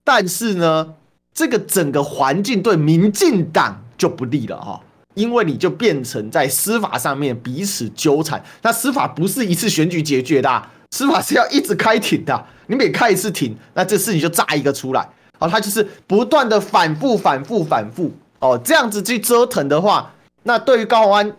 [0.03, 0.95] 但是呢，
[1.35, 4.81] 这个整个环境对民进党就不利了哈，
[5.15, 15.07] 因为你就变成在司法上面彼此纠缠，那司法不是一次选举解决的，司法是要一直开庭的，你每开一次庭，那这事情就炸一个出来，
[15.39, 20.11] 哦，他就是不断的反复、反复、反复，哦，这样子去折腾的话。
[20.43, 21.37] 那对于高虹安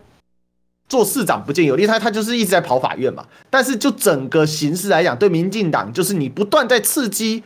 [0.88, 3.24] 做市长不见有利，他他就是一直在跑法院嘛。
[3.48, 7.42] 但是就整个形势来讲，对民进党就是你不断在刺激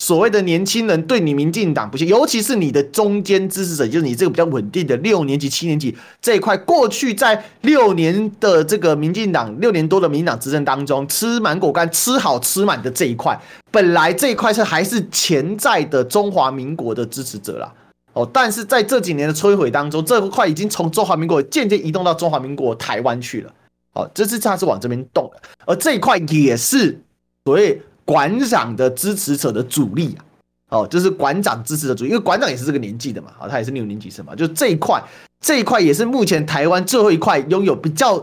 [0.00, 6.56] 所谓的年轻人对你民进党不信，尤其是你的中间支持者，就是你这个比较稳定的六年级、七年级这一块。
[6.56, 13.36] 过去在六年的这个民进党六年多的民进党执政当中，吃满果干、吃好吃满的这一块，
[13.70, 17.72] 本来这一块是还是潜在的中华民国的支持者啦。
[18.12, 23.52] 哦，但是在这几年的摧毁当中，这块已经从中华民国渐渐移动到中华民国台湾去了。
[23.94, 27.00] 哦，这次它是往这边动的，而这一块也是
[27.44, 30.24] 所谓馆长的支持者的主力啊。
[30.70, 35.02] 哦，就是馆长支持的主力，因为馆长也是这个年纪的嘛，哦，他也是六年级生嘛，就这一块，
[35.40, 38.22] 这一块也是目前台湾最后一块拥有比较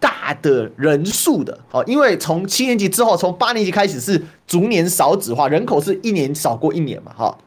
[0.00, 1.58] 大的人数的。
[1.70, 7.38] 哦，因为从七年级之后，从八年级开始是逐年少子化，人口是一年少过一年嘛，哈。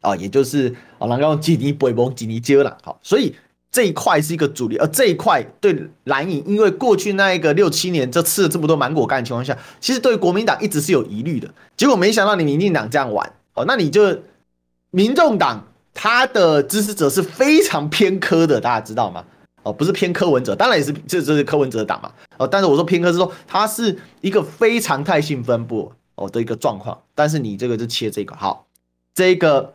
[0.00, 3.34] 啊，也就是啊，然后用基尼北蒙基尼接了，好，所以
[3.70, 11.48] 这一块是一个主力，而这一块对蓝营，因为过去那一个六七年，就吃了这么多芒果干的情况下，其实对国民党一直是有疑虑的。
[11.76, 14.18] 结果没想到你民进党这样玩，哦，那你就
[14.90, 19.24] 民众党他的支持者是非常偏科的，大家知道吗？
[19.64, 28.64] 哦，不是偏柯文哲，当然也是这这是柯文哲党嘛，哦，但是我说偏科是说它是一个非常态性分布哦的一个状况，但是你这个就切这个好，
[29.14, 29.74] 这个。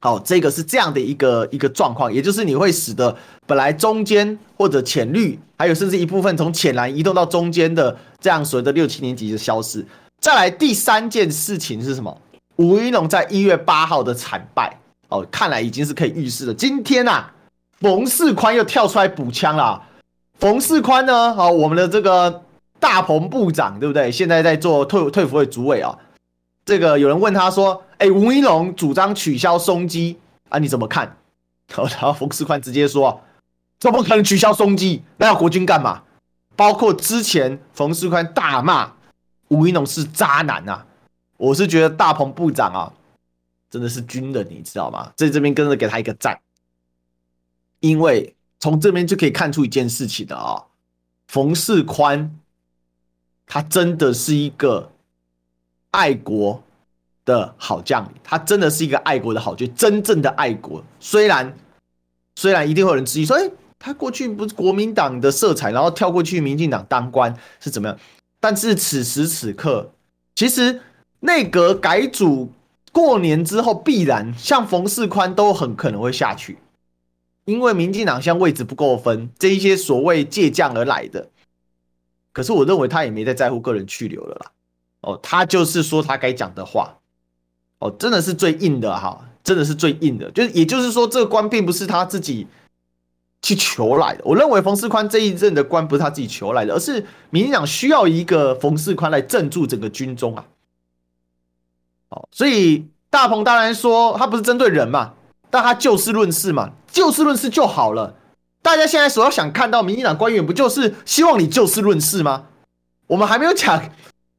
[0.00, 9.84] 好，这个是这样的一个一个状况，也就是你会使得本来中间或者浅绿，还有甚至一部分从浅蓝移动到中间的这样所谓的六七年级的消失。
[10.20, 12.16] 再来第三件事情是什么？
[12.56, 16.54] 吴怡农在一月八号的惨败哦，看来已经是可以预示了。
[16.54, 17.32] 今天啊，
[17.80, 19.82] 冯世宽又跳出来补枪了。
[20.38, 21.34] 冯世宽呢？
[21.34, 22.42] 好，我们的这个
[22.78, 24.12] 大鹏部长，对不对？
[24.12, 25.98] 现在在做退退服会主委啊。
[26.68, 30.18] 这个有人问他说：“哎，吴怡农主张取消松基
[30.50, 31.16] 啊，你怎么看？”
[31.74, 33.22] 然后冯世宽直接说
[33.80, 35.02] ：“怎么可能取消松基？
[35.16, 36.02] 那要国军干嘛？”
[36.54, 38.92] 包括之前冯世宽大骂
[39.48, 40.86] 吴怡农是渣男、啊，
[41.38, 42.92] 我是觉得大鹏部长啊，
[43.70, 45.10] 真的是军人，你知道吗？
[45.16, 46.38] 在这边跟着给他一个赞，
[47.80, 48.34] 因为。
[48.60, 50.64] 从这边就可以看出一件事情的啊，
[51.28, 52.36] 冯世宽，
[53.46, 54.90] 他真的是一个
[55.90, 56.62] 爱国
[57.24, 60.82] 的好将领，他真的是一个爱国的好军，真正的爱国。
[61.00, 61.56] 虽然
[62.36, 67.98] 虽然一定会有人质疑说，哎，他过去不是国民党的色彩，然后跳过去民进党当官是怎么样？
[68.40, 69.92] 但是此时此刻，
[70.34, 70.80] 其实
[71.20, 72.52] 内阁改组
[72.92, 76.58] 过年之后，必然像冯世宽都很可能会下去。
[77.44, 81.30] 因为民进党现在位置不够分，这一些所谓借将而来的，
[82.32, 84.52] 可是我认为他也没在在乎个人去留了啦。
[85.08, 86.94] 哦，他就是说他该讲的话，
[87.78, 90.30] 哦，真的是最硬的哈，真的是最硬的。
[90.32, 92.46] 就是也就是说，这个官并不是他自己
[93.40, 94.20] 去求来的。
[94.22, 100.44] 我认为冯世宽这一任的官不是他自己求来的，而是民进党需要一个冯世宽来镇住整个军中啊。
[102.10, 105.14] 哦，所以大鹏当然说他不是针对人嘛。
[105.48, 108.14] 但他就事论事嘛，就事论事就好了。
[108.60, 112.44] 大家现在所要想看到民进党官员，不就是希望你就事论事吗？
[113.06, 113.82] 我们还没有讲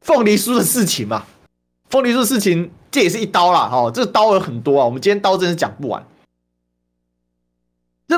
[0.02, 1.26] 凤梨酥的事情嘛，
[1.90, 4.86] 凤梨酥的事情这也是一刀啦，哈，这个刀有很多啊。
[4.86, 6.06] 我们今天刀真是讲不完。
[8.08, 8.18] 这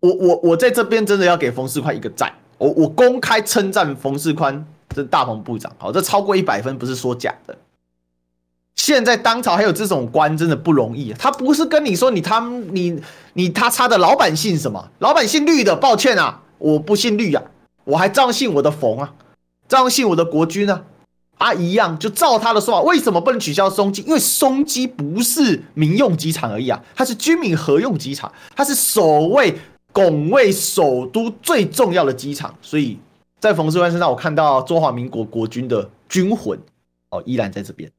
[0.00, 7.56] 我我我在这边真的要给冯世宽一个赞，我我公开称赞冯世宽这大鹏部长，好，这超过一百分不是说假的。
[8.74, 13.00] 现在当朝还有这种官真的不容易，他不是跟你说你他你
[13.32, 14.90] 你他差的老百姓什么？
[14.98, 17.42] 老百姓绿的，抱歉啊，我不姓绿啊，
[17.84, 19.14] 我还照样姓我的冯啊，
[19.66, 20.84] 照样姓我的国军啊，
[21.38, 24.02] 啊一样就照他的说法，为什么不能取消松基？
[24.02, 29.56] 因为松基不是民用机场而已啊，它是军民合用机场，它是守卫
[29.92, 32.98] 拱卫首都最重要的机场，所以
[33.38, 36.58] 在冯世宽身上，我看到中华民国国军的军魂
[37.10, 37.90] 哦，依然在这边。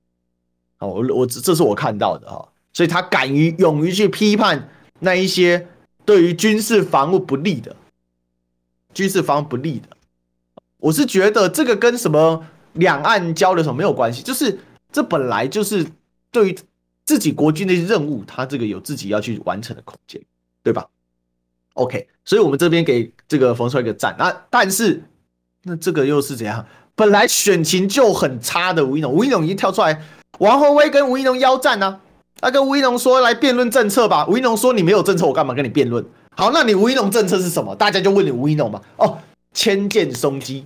[0.80, 4.70] 哦，我我这是我看到的哈，所以他敢于勇于去批判
[5.00, 5.68] 那一些
[6.06, 7.76] 对于军事防务不利的，
[8.94, 9.90] 军事防务不利的，
[10.78, 12.46] 我是觉得这个跟什么
[12.78, 14.58] 两岸交流什么没有关系，就是
[14.92, 15.86] 这本来就是
[16.32, 16.60] 对于
[17.06, 20.22] 自己国军的任务，他这个有自己要去完成的空间，
[20.64, 20.86] 对吧
[21.74, 25.04] ？OK，所以我们这边给这个冯帅一个赞啊，但是
[25.64, 26.66] 那这个又是怎样？
[26.96, 30.02] 本来选情就很差的吴一农，吴一农已经跳出来。
[30.40, 32.02] 王鸿薇跟吴一农邀战呢、啊？
[32.42, 34.26] 他跟吴一农说来辩论政策吧。
[34.28, 36.04] 吴一农说你没有政策，我干嘛跟你辩论？
[36.36, 37.76] 好，那你吴一农政策是什么？
[37.76, 38.82] 大家就问你吴一农嘛。
[38.98, 39.18] 哦，
[39.54, 40.66] 迁建松基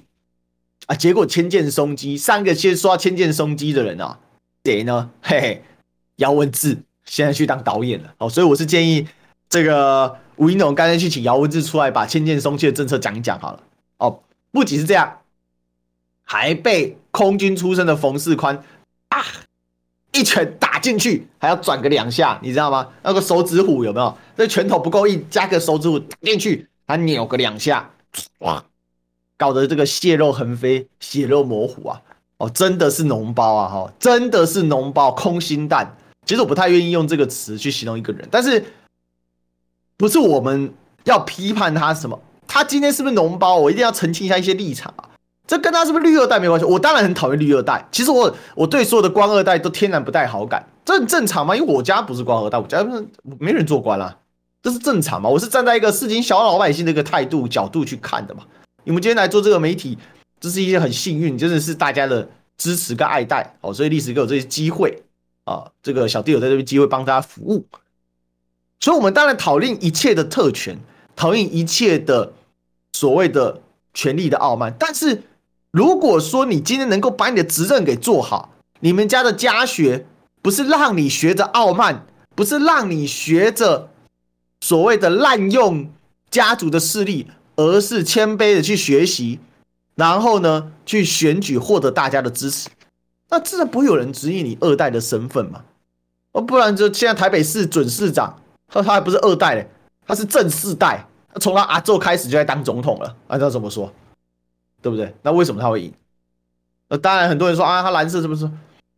[0.95, 4.19] 结果千剑松鸡，三个先刷千剑松鸡的人啊，
[4.63, 5.10] 谁呢？
[5.21, 5.63] 嘿嘿，
[6.17, 8.13] 姚文志现在去当导演了。
[8.17, 9.08] 哦，所以我是建议
[9.49, 13.63] 这个吴怡农干脆去请姚文志出来把千剑松鸡的政策讲一讲好了。
[13.97, 15.19] 哦，不仅是这样，
[16.23, 18.63] 还被空军出身的冯世宽
[19.10, 19.23] 啊。
[20.13, 22.89] 一拳打进去，还要转个两下，你知道吗？
[23.01, 24.17] 那个手指虎有没有？
[24.36, 27.89] 这拳头不够硬，加个手指虎打进去，还扭个两下，
[28.39, 28.62] 哇！
[29.41, 31.99] 搞得这个血肉横飞，血肉模糊啊！
[32.38, 33.67] 哦，真的是脓包啊！
[33.67, 35.97] 哈，真的是脓包，空心蛋。
[36.27, 38.63] 其实我不太愿意用这个词去形容一个人，但是
[39.97, 40.71] 不是我们
[41.06, 42.21] 要批判他什么？
[42.45, 43.56] 他今天是不是脓包？
[43.56, 45.10] 我一定要澄清一下一些立场啊！
[45.47, 47.84] 这跟他是不是绿二代没关系，我当然很讨厌绿二代。
[47.91, 52.86] 其实我我对所有的官二代都天然不带好感，这很正常嘛，因为我家不是官二代，我家
[53.39, 54.15] 没人做官啦，
[54.62, 55.27] 这是正常嘛。
[55.27, 58.43] 我是站在一个市井小老百姓的一个态度角度去看的嘛。
[58.84, 59.98] 你们今天来做这个媒体，
[60.39, 65.04] 这是一件很幸运，真的是大家的支持跟爱戴哦，所以历史给我这些机会
[65.46, 67.65] 啊，这个小弟有在这边机会帮大家服务，
[68.79, 70.77] 所以我们当然讨论一切的特权，
[71.15, 72.34] 讨论一切的
[72.94, 73.62] 所谓的
[73.94, 75.23] 权力的傲慢，但是。
[75.73, 80.06] 如果说你今天能够把你的职任给做好，你们家的家学
[80.42, 82.06] 不是让你学着傲慢，
[82.36, 83.90] 不是让你学着
[84.60, 85.90] 所谓的滥用
[86.29, 87.25] 家族的势力，
[87.56, 89.39] 而是谦卑的去学习，
[89.95, 92.69] 然后呢去选举获得大家的支持，
[93.29, 95.63] 那自然不会有人质疑你二代的身份嘛。
[96.31, 99.69] 哦，不然就现在台北市准市长，他他还不是二代嘞，
[100.08, 101.06] 他是正四代，
[101.39, 103.91] 从他阿祖开始就在当总统了，按照怎么说？
[104.81, 105.13] 对不对？
[105.21, 105.93] 那为什么他会赢？
[106.89, 108.49] 那当然，很多人说啊，他蓝色是不是？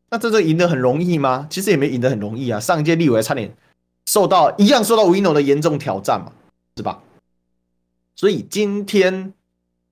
[0.10, 1.48] 那这个赢得很容易吗？
[1.50, 2.60] 其实也没赢得很容易啊。
[2.60, 3.52] 上一届立委差点
[4.06, 6.32] 受到一样受到吴怡农的严重挑战嘛，
[6.78, 7.02] 是吧？
[8.16, 9.34] 所以今天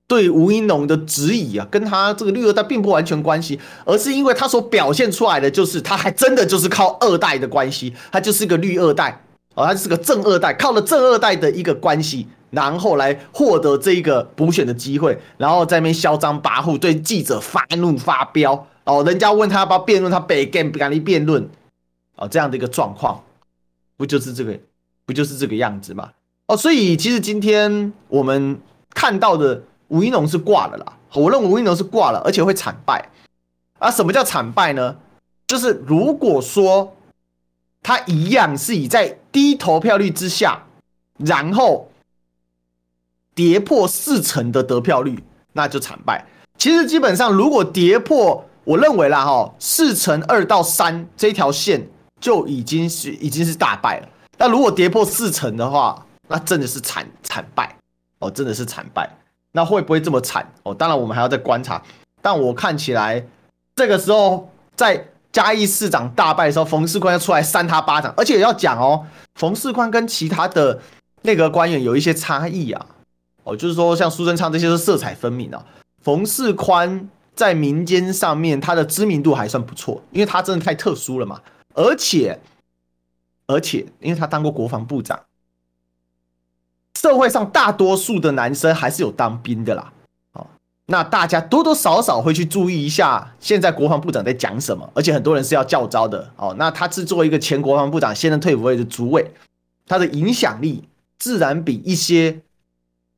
[0.08, 9.24] 对吴怡农的质疑啊，跟他这个绿二代并不完全关系，而是因为他所表现出来的就是他还真的就是靠二代的关系，他就是个绿二代
[9.56, 21.50] 哦，他是个正二代，靠了正二代的一个关系，然后来获得这一个补选的机会，然后在那边嚣张跋扈，对记者发怒发飙哦，人家问他要不要辩论，他北干不敢离辩论
[22.18, 23.24] 哦，这样的一个状况，
[23.98, 24.60] 不就是这个，
[25.06, 26.12] 不就是这个样子吗？
[26.52, 28.60] 哦，所以其实今天我们
[28.94, 30.98] 看到的吴一农是挂了啦。
[31.14, 33.10] 我认为吴一农是挂了，而且会惨败。
[33.80, 34.98] 啊，什么叫惨败呢？
[35.48, 36.94] 就是如果说
[37.82, 40.62] 他一样是以在低投票率之下，
[41.20, 41.90] 然后
[43.34, 45.24] 跌破四成的得票率，
[45.54, 46.26] 那就惨败。
[46.58, 51.88] 其实基本上，如果跌破，我认为啦，哈，四成二到三这条线
[52.20, 54.10] 就已经是已经是大败了。
[54.38, 57.76] 那如果跌破四成的话，那真的是惨惨败
[58.20, 59.10] 哦，真的是惨败。
[59.52, 60.74] 那会不会这么惨哦？
[60.74, 61.84] 当然我们还要再观察。
[62.22, 63.26] 但我看起来，
[63.76, 69.06] 这个时候在嘉义市长大败的时候，冯世宽要出来扇他巴掌，而且要讲哦，
[69.36, 70.80] 冯世宽跟其他的
[71.24, 72.86] 内阁官员有一些差异啊。
[73.44, 75.66] 哦，就是说像苏贞昌这些是色彩分明啊。
[76.02, 81.42] 冯世宽在民间上面他的知名度还算不错，因为他真的太特殊了嘛。
[81.74, 82.40] 而且
[83.48, 85.20] 而且，因为他当过国防部长。
[86.96, 89.92] 社会上大多数的男生还是有当兵的啦，
[90.34, 90.46] 哦，
[90.86, 96.54] 那大家多多少少会去注意一下现在国防部长在讲什么，而且很多人是要教召的哦。
[96.60, 99.32] 那他是作为一个前国防部长，现任退伍位的主委，
[99.88, 100.88] 他的影响力
[101.18, 102.40] 自然比一些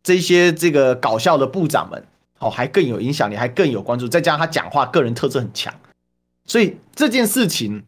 [0.02, 2.06] 这些这个搞笑的部长们
[2.40, 4.08] 哦还更有影响力，还更有关注。
[4.08, 5.74] 再加上他讲话个人特色很强，
[6.46, 7.84] 所以这件事情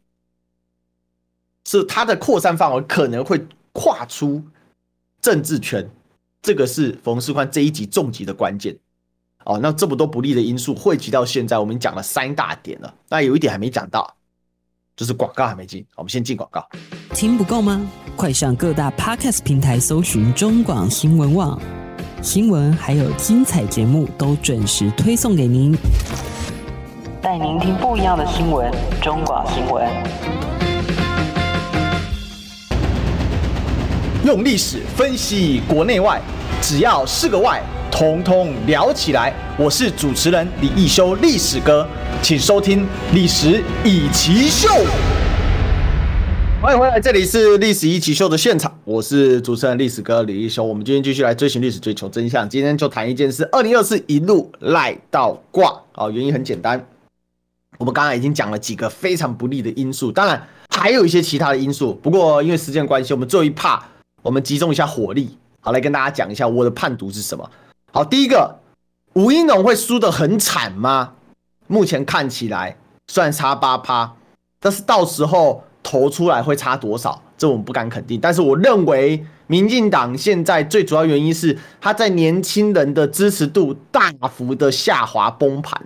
[1.65, 4.43] 是他的扩散范围可能会跨出。
[5.25, 5.89] 政治圈，
[6.43, 8.77] 这个是冯世宽这一集重击的关键
[9.45, 9.57] 哦。
[9.59, 12.93] 那这么多不利的因素汇集到现在，我们讲了三大点了。
[13.09, 14.07] 那有一点还没讲到，
[14.95, 15.83] 就是广告还没进。
[15.95, 16.63] 我们先进广告。
[17.15, 17.81] 听不够吗？
[18.15, 21.59] 快上各大 Podcast 平台搜寻中广新闻网
[22.21, 25.75] 新闻，还有精彩节目都准时推送给您，
[27.19, 28.71] 带您听不一样的新闻。
[29.01, 30.74] 中广新闻。
[34.25, 36.19] 用历史分析国内外，
[36.59, 37.61] 只要是个“外”，
[37.93, 39.31] 统统聊起来。
[39.55, 41.87] 我是主持人李易修，历史哥，
[42.23, 42.81] 请收听
[43.13, 44.81] 《历史易起 SHOW》。
[46.59, 50.63] 欢迎回来，这里是《历史易起 SHOW》的现场，我是主持人历史哥李易修。
[50.63, 52.49] 我们今天继续来追寻历史，追求真相。
[52.49, 55.69] 今天就谈一件事：二零二四一路赖到挂。
[55.91, 56.83] 啊，原因很简单，
[57.77, 61.93] 我们刚刚已经讲了几个非常不利的因素，当然还有一些其他的因素。
[62.01, 63.79] 不过因为时间关系，我们最后一趴。
[64.25, 67.47] 我们集中一下火力，好，来跟大家讲一下我的判读是什么。
[67.93, 68.57] 好，第一个，
[69.13, 71.13] 吴怡农会输得很惨吗？
[71.67, 72.75] 目前看起来
[73.07, 74.15] 算差八趴，
[74.59, 78.19] 但是到时候投出来会差多少，这我们不敢肯定。
[78.19, 85.79] 但是我认为，民进党现在最主要原因是他在年轻人的支持度大幅的下滑崩盘，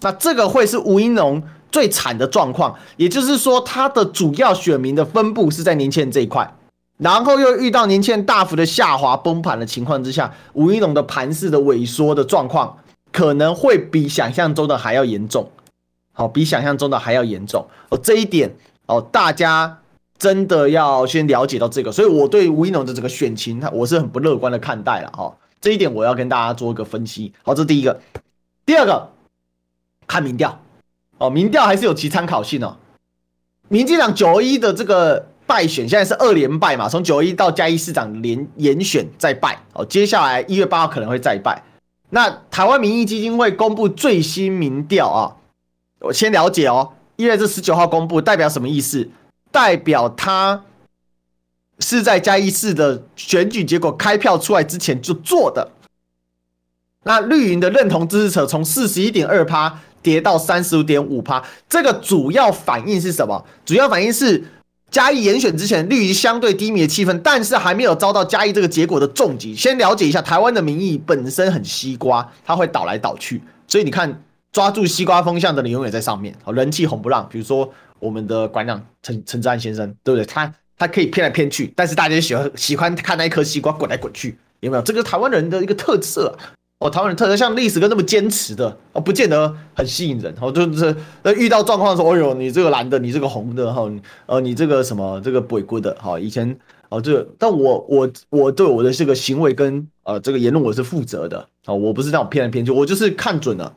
[0.00, 2.76] 那这个会是吴怡农最惨的状况。
[2.96, 6.52] 也就是说，他的主要选民的分布是在年轻人这一块。
[6.98, 12.78] 然后又遇到年轻人大幅的下滑崩盘的情况之下，吴怡农的盘势的萎缩的状况
[13.12, 15.50] 可能会比想象中的还要严重，
[16.14, 18.00] 好，比想象中的还要严重哦。
[18.02, 18.50] 这一点
[18.86, 19.78] 哦，大家
[20.16, 25.36] 真的要先了解到这个，所以我对吴怡农的这个选情，他我是很不乐观的看待了哈。
[25.60, 27.30] 这一点我要跟大家做一个分析。
[27.42, 28.00] 好，这第一个，
[28.64, 29.10] 第二个
[30.06, 30.58] 看民调
[31.18, 32.78] 哦，民调还是有其参考性哦。
[33.68, 35.26] 民进党九一的这个。
[35.46, 36.88] 败选现在是二连败嘛？
[36.88, 41.62] 从九一到嘉义市长连连选再败哦，接下来一月八号可能会再败。
[42.10, 45.36] 那台湾民意基金会公布最新民调啊，
[46.00, 46.92] 我先了解哦。
[47.16, 49.08] 一月是十九号公布，代表什么意思？
[49.50, 50.64] 代表他
[51.78, 55.70] 是在嘉义市的选举结果开票出来之前就做的。
[57.04, 63.46] 那绿营的认同支持者从四十一点二趴跌到三十五点五趴，这个主要反应是什么？
[63.64, 64.44] 主要反应是。
[64.90, 69.54] 嘉义严选之前，绿营相对低迷的气氛，但是还没有遭到嘉义这个结果的重击。
[69.54, 74.22] 先了解一下，台湾的民意本身很西瓜，它会倒来倒去，所以你看，
[74.52, 77.28] 抓住西瓜风向的人永远在上面，人气红不让。
[77.28, 80.24] 比如说我们的馆长陈陈志安先生，对不对？
[80.24, 84.82] 他他可以偏来偏去，但是大家喜欢喜欢看那一颗西瓜滚来滚去，有没有？
[84.82, 86.38] 这个台湾人的一个特色。
[86.78, 90.52] 哦，台湾人特别像历史哥那么坚持的哦，不见得很吸引人哦。
[90.52, 93.90] 就是那遇到状况的时候，哎呦，你这个蓝的，你这个红的哈，
[94.26, 96.20] 呃，你这个什么这个鬼棍的哈。
[96.20, 96.54] 以前
[96.90, 103.74] 哦，这，但我我我对我的这个行为跟呃这个言论我是负责的啊，我不是那种骗来骗去，我就是看准了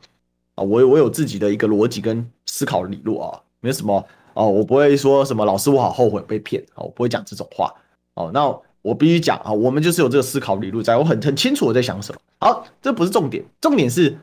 [0.56, 7.72] 啊，我我有自己的一个逻辑跟思考理路啊，没什么哦，我不会说什么老师我好后悔被骗啊，我不会讲这种话
[8.12, 8.54] 哦，那。
[8.82, 12.20] 我必须讲啊，我们就是有这个思考理路在，我很很清楚我在想什么。
[12.38, 14.18] 好，这不是重点，重点是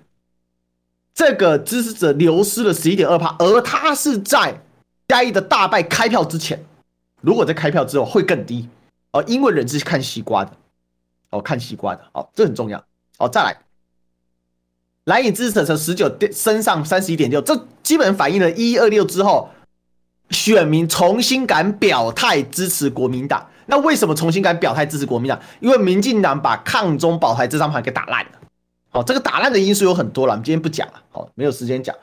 [1.13, 4.59] 这个支持者流失了十一点二趴，而他是在
[5.07, 6.65] 嘉义的大败开票之前，
[7.21, 8.67] 如果在开票之后会更低
[9.11, 10.51] 哦，因为人是看西瓜的
[11.29, 12.83] 哦，看西瓜的哦，这很重要
[13.19, 13.29] 哦。
[13.29, 13.55] 再来，
[15.03, 19.49] 蓝营支持者从十九升上三十一点六，这基本反映了一一二六之后，
[20.31, 23.47] 选民重新敢表态支持国民党。
[23.67, 25.39] 那为什么重新敢表态支持国民党？
[25.59, 28.31] 因为民进党把抗中保台这张牌给打烂了。
[28.89, 30.93] 好，这个打烂的因素有很多了，我们今天不讲了。
[31.11, 31.95] 好，没有时间讲。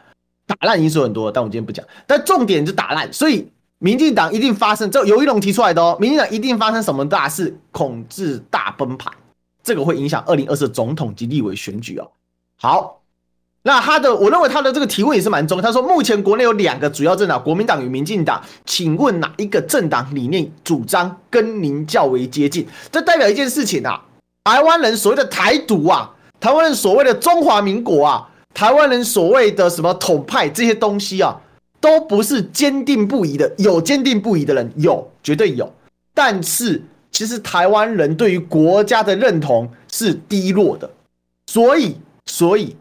[0.46, 1.84] 打烂因素很多，但我今天不讲。
[2.06, 5.96] 但重点就打烂，所以民进党一定发生，这尤一龙提出来的哦。
[5.98, 9.12] 民进党一定发生什么大事，恐致大崩盘，
[9.62, 12.10] 这个会影响二零二四总统及立委选举哦。
[12.56, 13.00] 好。
[13.66, 15.60] 那他的，我认为他的这个提问也是蛮重。
[15.60, 22.66] 他说，目前国内有两个主要政党，国民党与民进党，请问哪一个政党理念主张跟您较为接近？
[22.92, 24.04] 这代表一件事情啊，
[24.44, 31.34] 台湾人所谓的台独啊，台湾人所谓的中华民国啊，台湾人所谓的什么统派这些东西啊，
[31.80, 33.50] 都不是坚定不移的。
[33.56, 35.72] 有坚定不移的人，有，绝对有。
[36.12, 40.90] 但是其实台湾人对于国家的认同是低落的，
[41.46, 41.96] 所以，
[42.26, 42.76] 所以。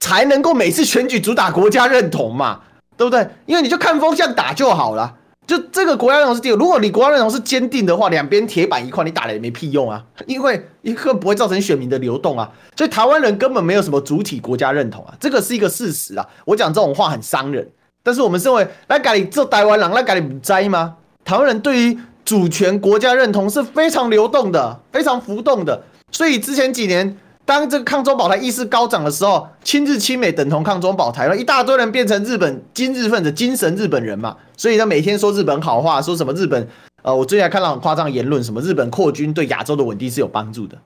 [0.00, 2.60] 才能够每次选举主打国家认同嘛，
[2.96, 3.28] 对不对？
[3.46, 5.14] 因为你就看风向打就好了。
[5.46, 12.48] 就这个国家认同是第一，如果你国家认同是坚定的话，两边铁板一块，你打了也没屁用啊，因为一个不会造成选民的流动啊。
[12.76, 16.24] 所以台湾人根本没有什么主体国家认同啊，这个是一个事实啊。
[16.44, 17.68] 我讲这种话很伤人，
[18.02, 20.94] 但是我们身为那改你做台湾人，那改你不摘吗？
[21.24, 25.82] 台湾人对于主权国家认同是非常流动的，非常浮动的。
[26.12, 27.18] 所以之前几年。
[27.50, 36.68] 当这个抗中保台意识高涨的时候，亲日亲美等同抗中保台了，一大堆人变成日本今日份的精神日本人嘛，所以他每天说日本好话，说什么日本，
[37.02, 40.78] 呃，我最近还看到很夸张言论，什么日本扩军对亚洲的稳定是有帮助的，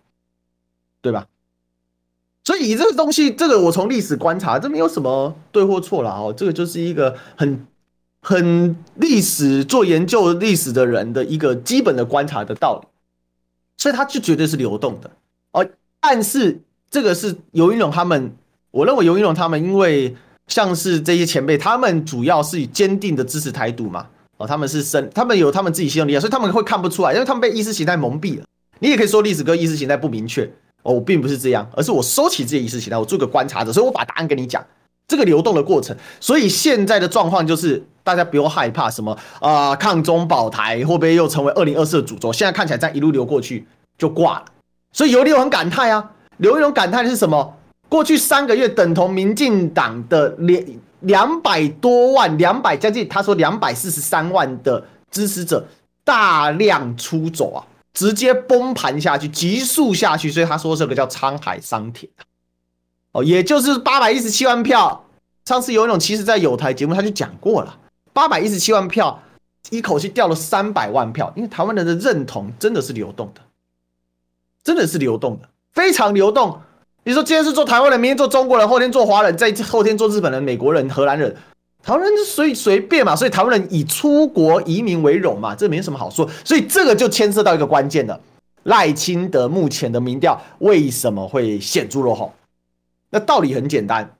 [1.03, 1.27] 对吧？
[2.45, 7.67] 所以这个东西，这个我从历史观察，这没有什么对或错了哦，这个就是一个很
[8.23, 12.89] 很历史做研究历史的人的一个基本的观察的道理，
[13.77, 15.11] 所以它就绝对是流动的
[15.53, 15.67] 哦。
[16.07, 18.31] 但是这个是游云龙他们，
[18.71, 20.15] 我认为游云龙他们，因为
[20.49, 28.45] 像是这些前辈，他们主要是以坚定的支持台独嘛，哦，他们是生，他们有他们自己心中理想，所以他们会看不出来，因为他们被意识形态蒙蔽了。
[28.81, 30.45] 你也可以说历史哥意识形态不明确
[30.83, 34.63] 哦，我并不是这样，而是我收起这些意识形态，我做个观察者，所以我把答案跟你讲，
[35.09, 35.97] 这个流动的过程。
[36.21, 42.31] 所以现在的状况就是，大家不用害怕什么啊、抗中保台会不会又成为二零二四的主轴？
[42.31, 44.45] 现在看起来这样一路流过去就挂了。
[44.95, 47.59] 所以游立勇很感叹啊，刘一勇感叹的是什么？
[47.89, 50.65] 过去三个月等同民进党的两
[51.01, 55.67] 两百多万，两百将近，他说两百四十三万的支持者
[56.05, 60.31] 大量出走啊，直接崩盘下去，急速下去。
[60.31, 62.09] 所以他说这个叫沧海桑田
[63.13, 65.05] 哦，也就是八百一十七万票。
[65.45, 67.77] 上次游一勇其实在有台节目他就讲过了，
[68.13, 69.21] 八百一十七万票
[69.71, 73.41] 一口气掉了三百万票，因为台湾人的认同真的是流动的。
[74.65, 76.59] 真的是流动的，非常流动。
[77.05, 81.37] 你说今天是做台湾人，明天做中国人，后天做华人，在后天做日本人、美国人、荷兰人，
[81.83, 83.15] 台湾人就随随便嘛。
[83.15, 86.27] 所以台湾人以出国移民为荣嘛，这没什么好说。
[86.43, 88.19] 所以这个就牵涉到一个关键的，
[88.63, 92.33] 赖清德目前的民调为什么会显著落后？
[93.11, 94.17] 那道理很简单，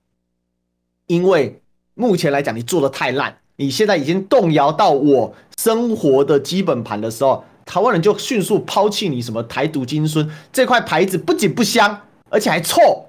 [1.07, 1.63] 因为
[1.95, 7.43] 目前来讲你做的太烂，你现在已经动摇到我生活的基本盘的时候。
[7.65, 13.07] 台湾人就迅速抛弃你什么台独金孙这块牌子，不仅不香，而且还臭，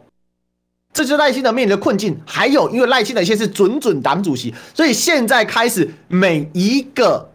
[0.93, 2.19] 这就是赖清德面临的困境。
[2.25, 7.29] 还有，因为赖清德现在是准准党主席，所以现在开始每一个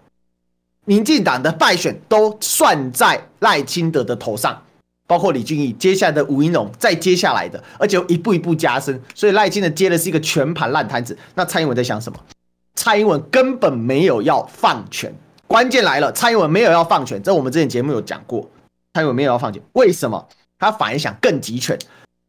[0.87, 4.63] 民进党的败选都算在赖清德的头上，
[5.07, 9.01] 包括李俊毅，接下来的吴怡农，再接下来的，而且一步一步加深。
[9.15, 11.17] 所以赖清德接的是一个全盘烂摊子。
[11.35, 12.19] 那蔡英文在想什么？
[12.75, 15.15] 蔡英文根本没有要放权。
[15.51, 18.49] 关键来了，蔡英文没有要放权，这我们之前节目有讲过，
[18.95, 20.25] 蔡英文没有要放权，为什么？
[20.61, 21.77] 他反而想更集权。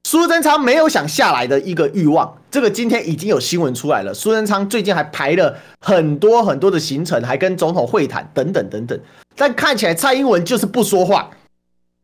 [0.06, 4.12] 苏贞昌没有想下来的一个欲望，这个今天已经有新闻出来了。
[4.12, 9.00] 苏贞昌最近还排了很多很多的行程，还跟总统会谈等等等等，
[9.36, 11.30] 但看起来蔡英文就是不说话，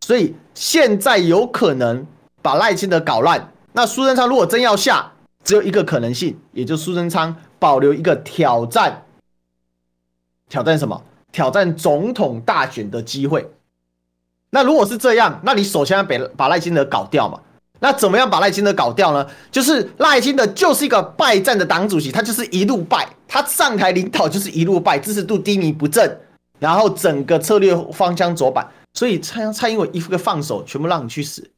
[0.05, 2.05] 所以现在有可能。
[2.39, 3.51] 把赖清德搞烂。
[3.73, 5.11] 那苏贞昌如果真要下，
[5.43, 9.03] 只有一个可能性，也就是苏贞昌保留一个挑战，
[10.49, 11.01] 挑战什么？
[11.31, 13.47] 挑战总统大选的机会。
[14.49, 17.39] 那如果是这样，那你首先要把把赖清德搞掉嘛？
[17.79, 19.29] 那怎么样把赖清德搞掉呢？
[19.51, 26.19] 就是赖清德就是一个败战的党主席，他就是一路败，他上台领导就是一路败，支持度低迷不振，
[26.59, 31.51] 然后整个策略方向走板，所以蔡蔡英文一副个放手，全部让你去死。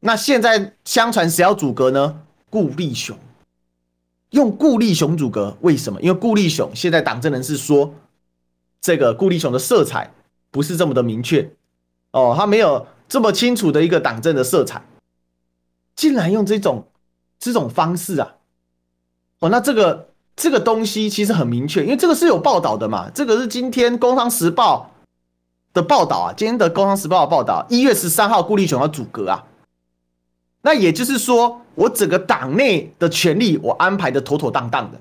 [0.00, 2.20] 那现在相传谁要阻隔呢？
[2.50, 3.16] 顾立雄，
[4.30, 5.98] 用顾立雄阻隔，为什么？
[6.02, 7.94] 因为顾立雄现在党政人士说，
[8.84, 10.12] 这个顾立雄的色彩
[10.50, 11.50] 不是这么的明确
[12.10, 14.84] 哦，他没有这么清楚的一个党政的色彩。
[15.96, 16.86] 竟然用这种
[17.38, 18.34] 这种方式啊！
[19.38, 23.08] 哦，那这个这个东西其实很明确，因为这个是有报道的嘛。
[23.14, 24.90] 这个是今天《工商时报》
[25.72, 29.46] 的报道啊，今天的《工商时报》的报道，一月十三号顾立雄要组阁啊。
[30.60, 35.00] 那也就是说，我整个党内的权力我安排的妥妥当当的，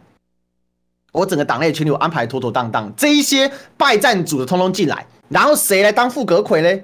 [1.13, 6.83] 我整个党内的权力我安排妥妥当当，这一些败战组的通通进来，然后谁来当副阁揆呢？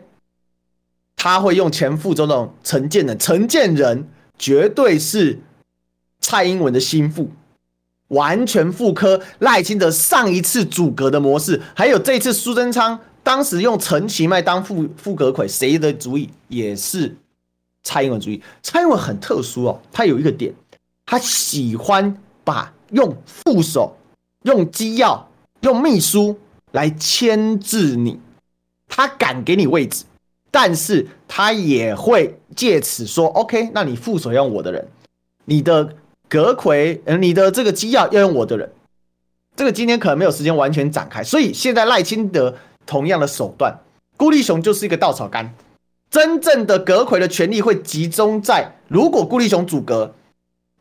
[1.17, 4.07] 他会用前副总统陈建仁，陈建仁
[4.37, 5.39] 绝对是
[6.21, 7.29] 蔡英文的心腹，
[8.09, 17.13] 完全复刻赖清德上一次组阁的模式，还有这次苏贞昌当时用陈其迈当副副阁揆，谁的主意也是
[17.83, 18.41] 蔡英文主意。
[18.61, 20.53] 蔡英文很特殊哦，他有一个点，
[21.05, 22.15] 他喜欢
[22.45, 23.93] 把用副手、
[24.43, 25.29] 用机要、
[25.61, 26.39] 用秘书
[26.71, 28.19] 来牵制你，
[28.87, 30.05] 他敢给你位置。
[30.51, 34.87] 但是他也会借此说：“OK，那你副手用我的人，
[35.45, 35.95] 你的
[36.27, 38.71] 阁揆，呃，你的这个机要要用我的人。”
[39.55, 43.77] 这个今天可能没有时间完全展开，所以现在赖清德同样的手段，
[44.17, 45.53] 孤立雄就是一个稻草杆。
[46.09, 50.15] 真正的阁魁的权力会集中在，如果孤立雄阻隔，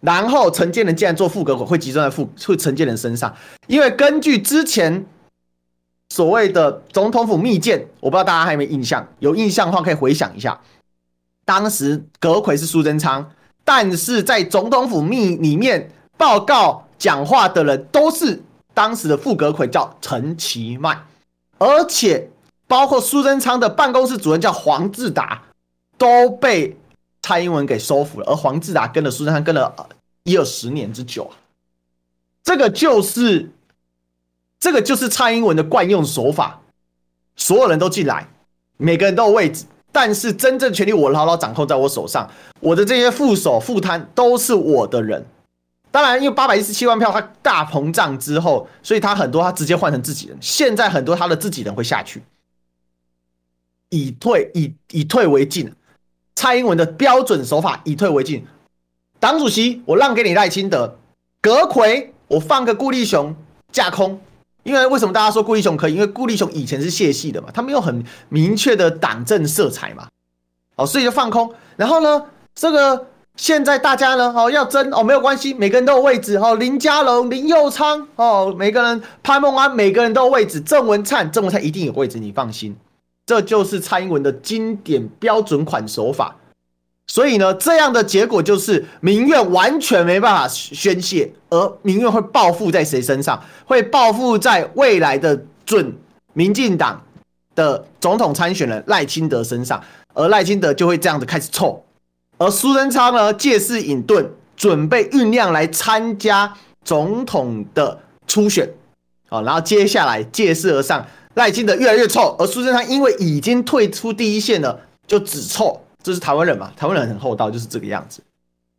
[0.01, 3.35] 然后陈建仁既然做副阁揆，会集中在副会陈建仁身上，
[3.67, 5.07] 因为根据之前。
[6.11, 9.07] 所谓的总统府密件，我不知道大家还有没有印象？
[9.19, 10.59] 有印象的话可以回想一下。
[11.45, 13.31] 当时阁揆是苏贞昌，
[13.63, 18.43] 但是在总统府密里面报告讲话的人都是
[18.73, 20.99] 当时的副阁揆，叫陈其迈，
[21.59, 22.31] 而且
[22.67, 25.43] 包括苏贞昌的办公室主任叫黄志达，
[25.99, 26.75] 都被
[27.29, 28.26] 蔡英文给收服了。
[28.26, 29.89] 而黄志达跟了苏贞昌跟了
[30.24, 31.37] 一二十年之久啊，
[32.43, 33.51] 这个就是。
[34.61, 36.61] 这个就是蔡英文的惯用手法，
[37.37, 38.29] 所有人都进来，
[38.76, 45.24] 每个人都有位置，但是真正权力我牢牢掌控在我手上，我的这些副手、副摊都是我的人。
[45.93, 50.37] 当然，因为八百一十七万票他大膨胀之后，所以他很多他直接换成自己人。
[50.41, 52.20] 现在很多他的自己人会下去，
[53.91, 55.72] 以退以以退为进。
[56.39, 58.47] 蔡英文的标准手法以退为进，
[59.18, 60.97] 党主席我让给你赖清德，
[61.43, 63.34] 阁揆我放个顾立雄
[63.72, 64.20] 架空。
[64.62, 65.95] 因为为什么大家说顾立雄可以？
[65.95, 70.07] 因为顾立雄以前是谢系的嘛，他没有很明确的党政色彩嘛，
[70.76, 71.53] 哦，所以就放空。
[71.74, 80.61] 然后呢，这个现在大家呢，哦，要争哦，没有关系，每个人都有位置哦，林佳龙、林佑昌哦，每个人潘孟安，每个人都有位置。
[80.61, 82.76] 郑文灿，郑文灿一定有位置，你放心。
[83.29, 86.35] 这就是蔡英文的经典标准款手法。
[87.09, 93.39] 所以呢，这样的结果就是民怨完全没办法宣泄，而民怨会报复在谁身上？
[93.66, 95.95] 会报复在未来的准
[96.33, 97.03] 民进党
[97.55, 99.83] 的总统参选人赖清德身上，
[100.14, 101.85] 而赖清德就会这样子开始臭，
[102.39, 104.26] 而苏贞昌呢，借势隐遁，
[104.57, 106.51] 准备酝酿来参加
[106.83, 108.66] 总统的初选，
[109.29, 111.07] 好，然后接下来借势而上，
[111.39, 115.80] 赖清德越来越臭，而苏贞昌因为已经退出第一线了，就只臭。
[116.03, 116.72] 这是台湾人嘛？
[116.76, 118.20] 台湾人很厚道，就是这个样子。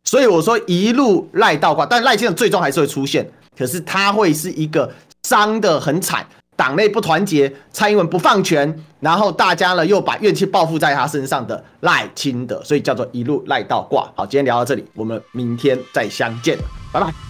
[0.04, 4.92] 所以我说一路赖倒挂，但赖清德最终还是会出现，可是他会是一个
[5.22, 14.10] 伤得很惨，党内不团结，蔡英文不放权，然后大家呢又把怨气报复在他身上的赖清德，所以叫做一路赖倒挂。
[14.14, 16.58] 好，今天聊到这里，我们明天再相见，
[16.92, 17.29] 拜拜。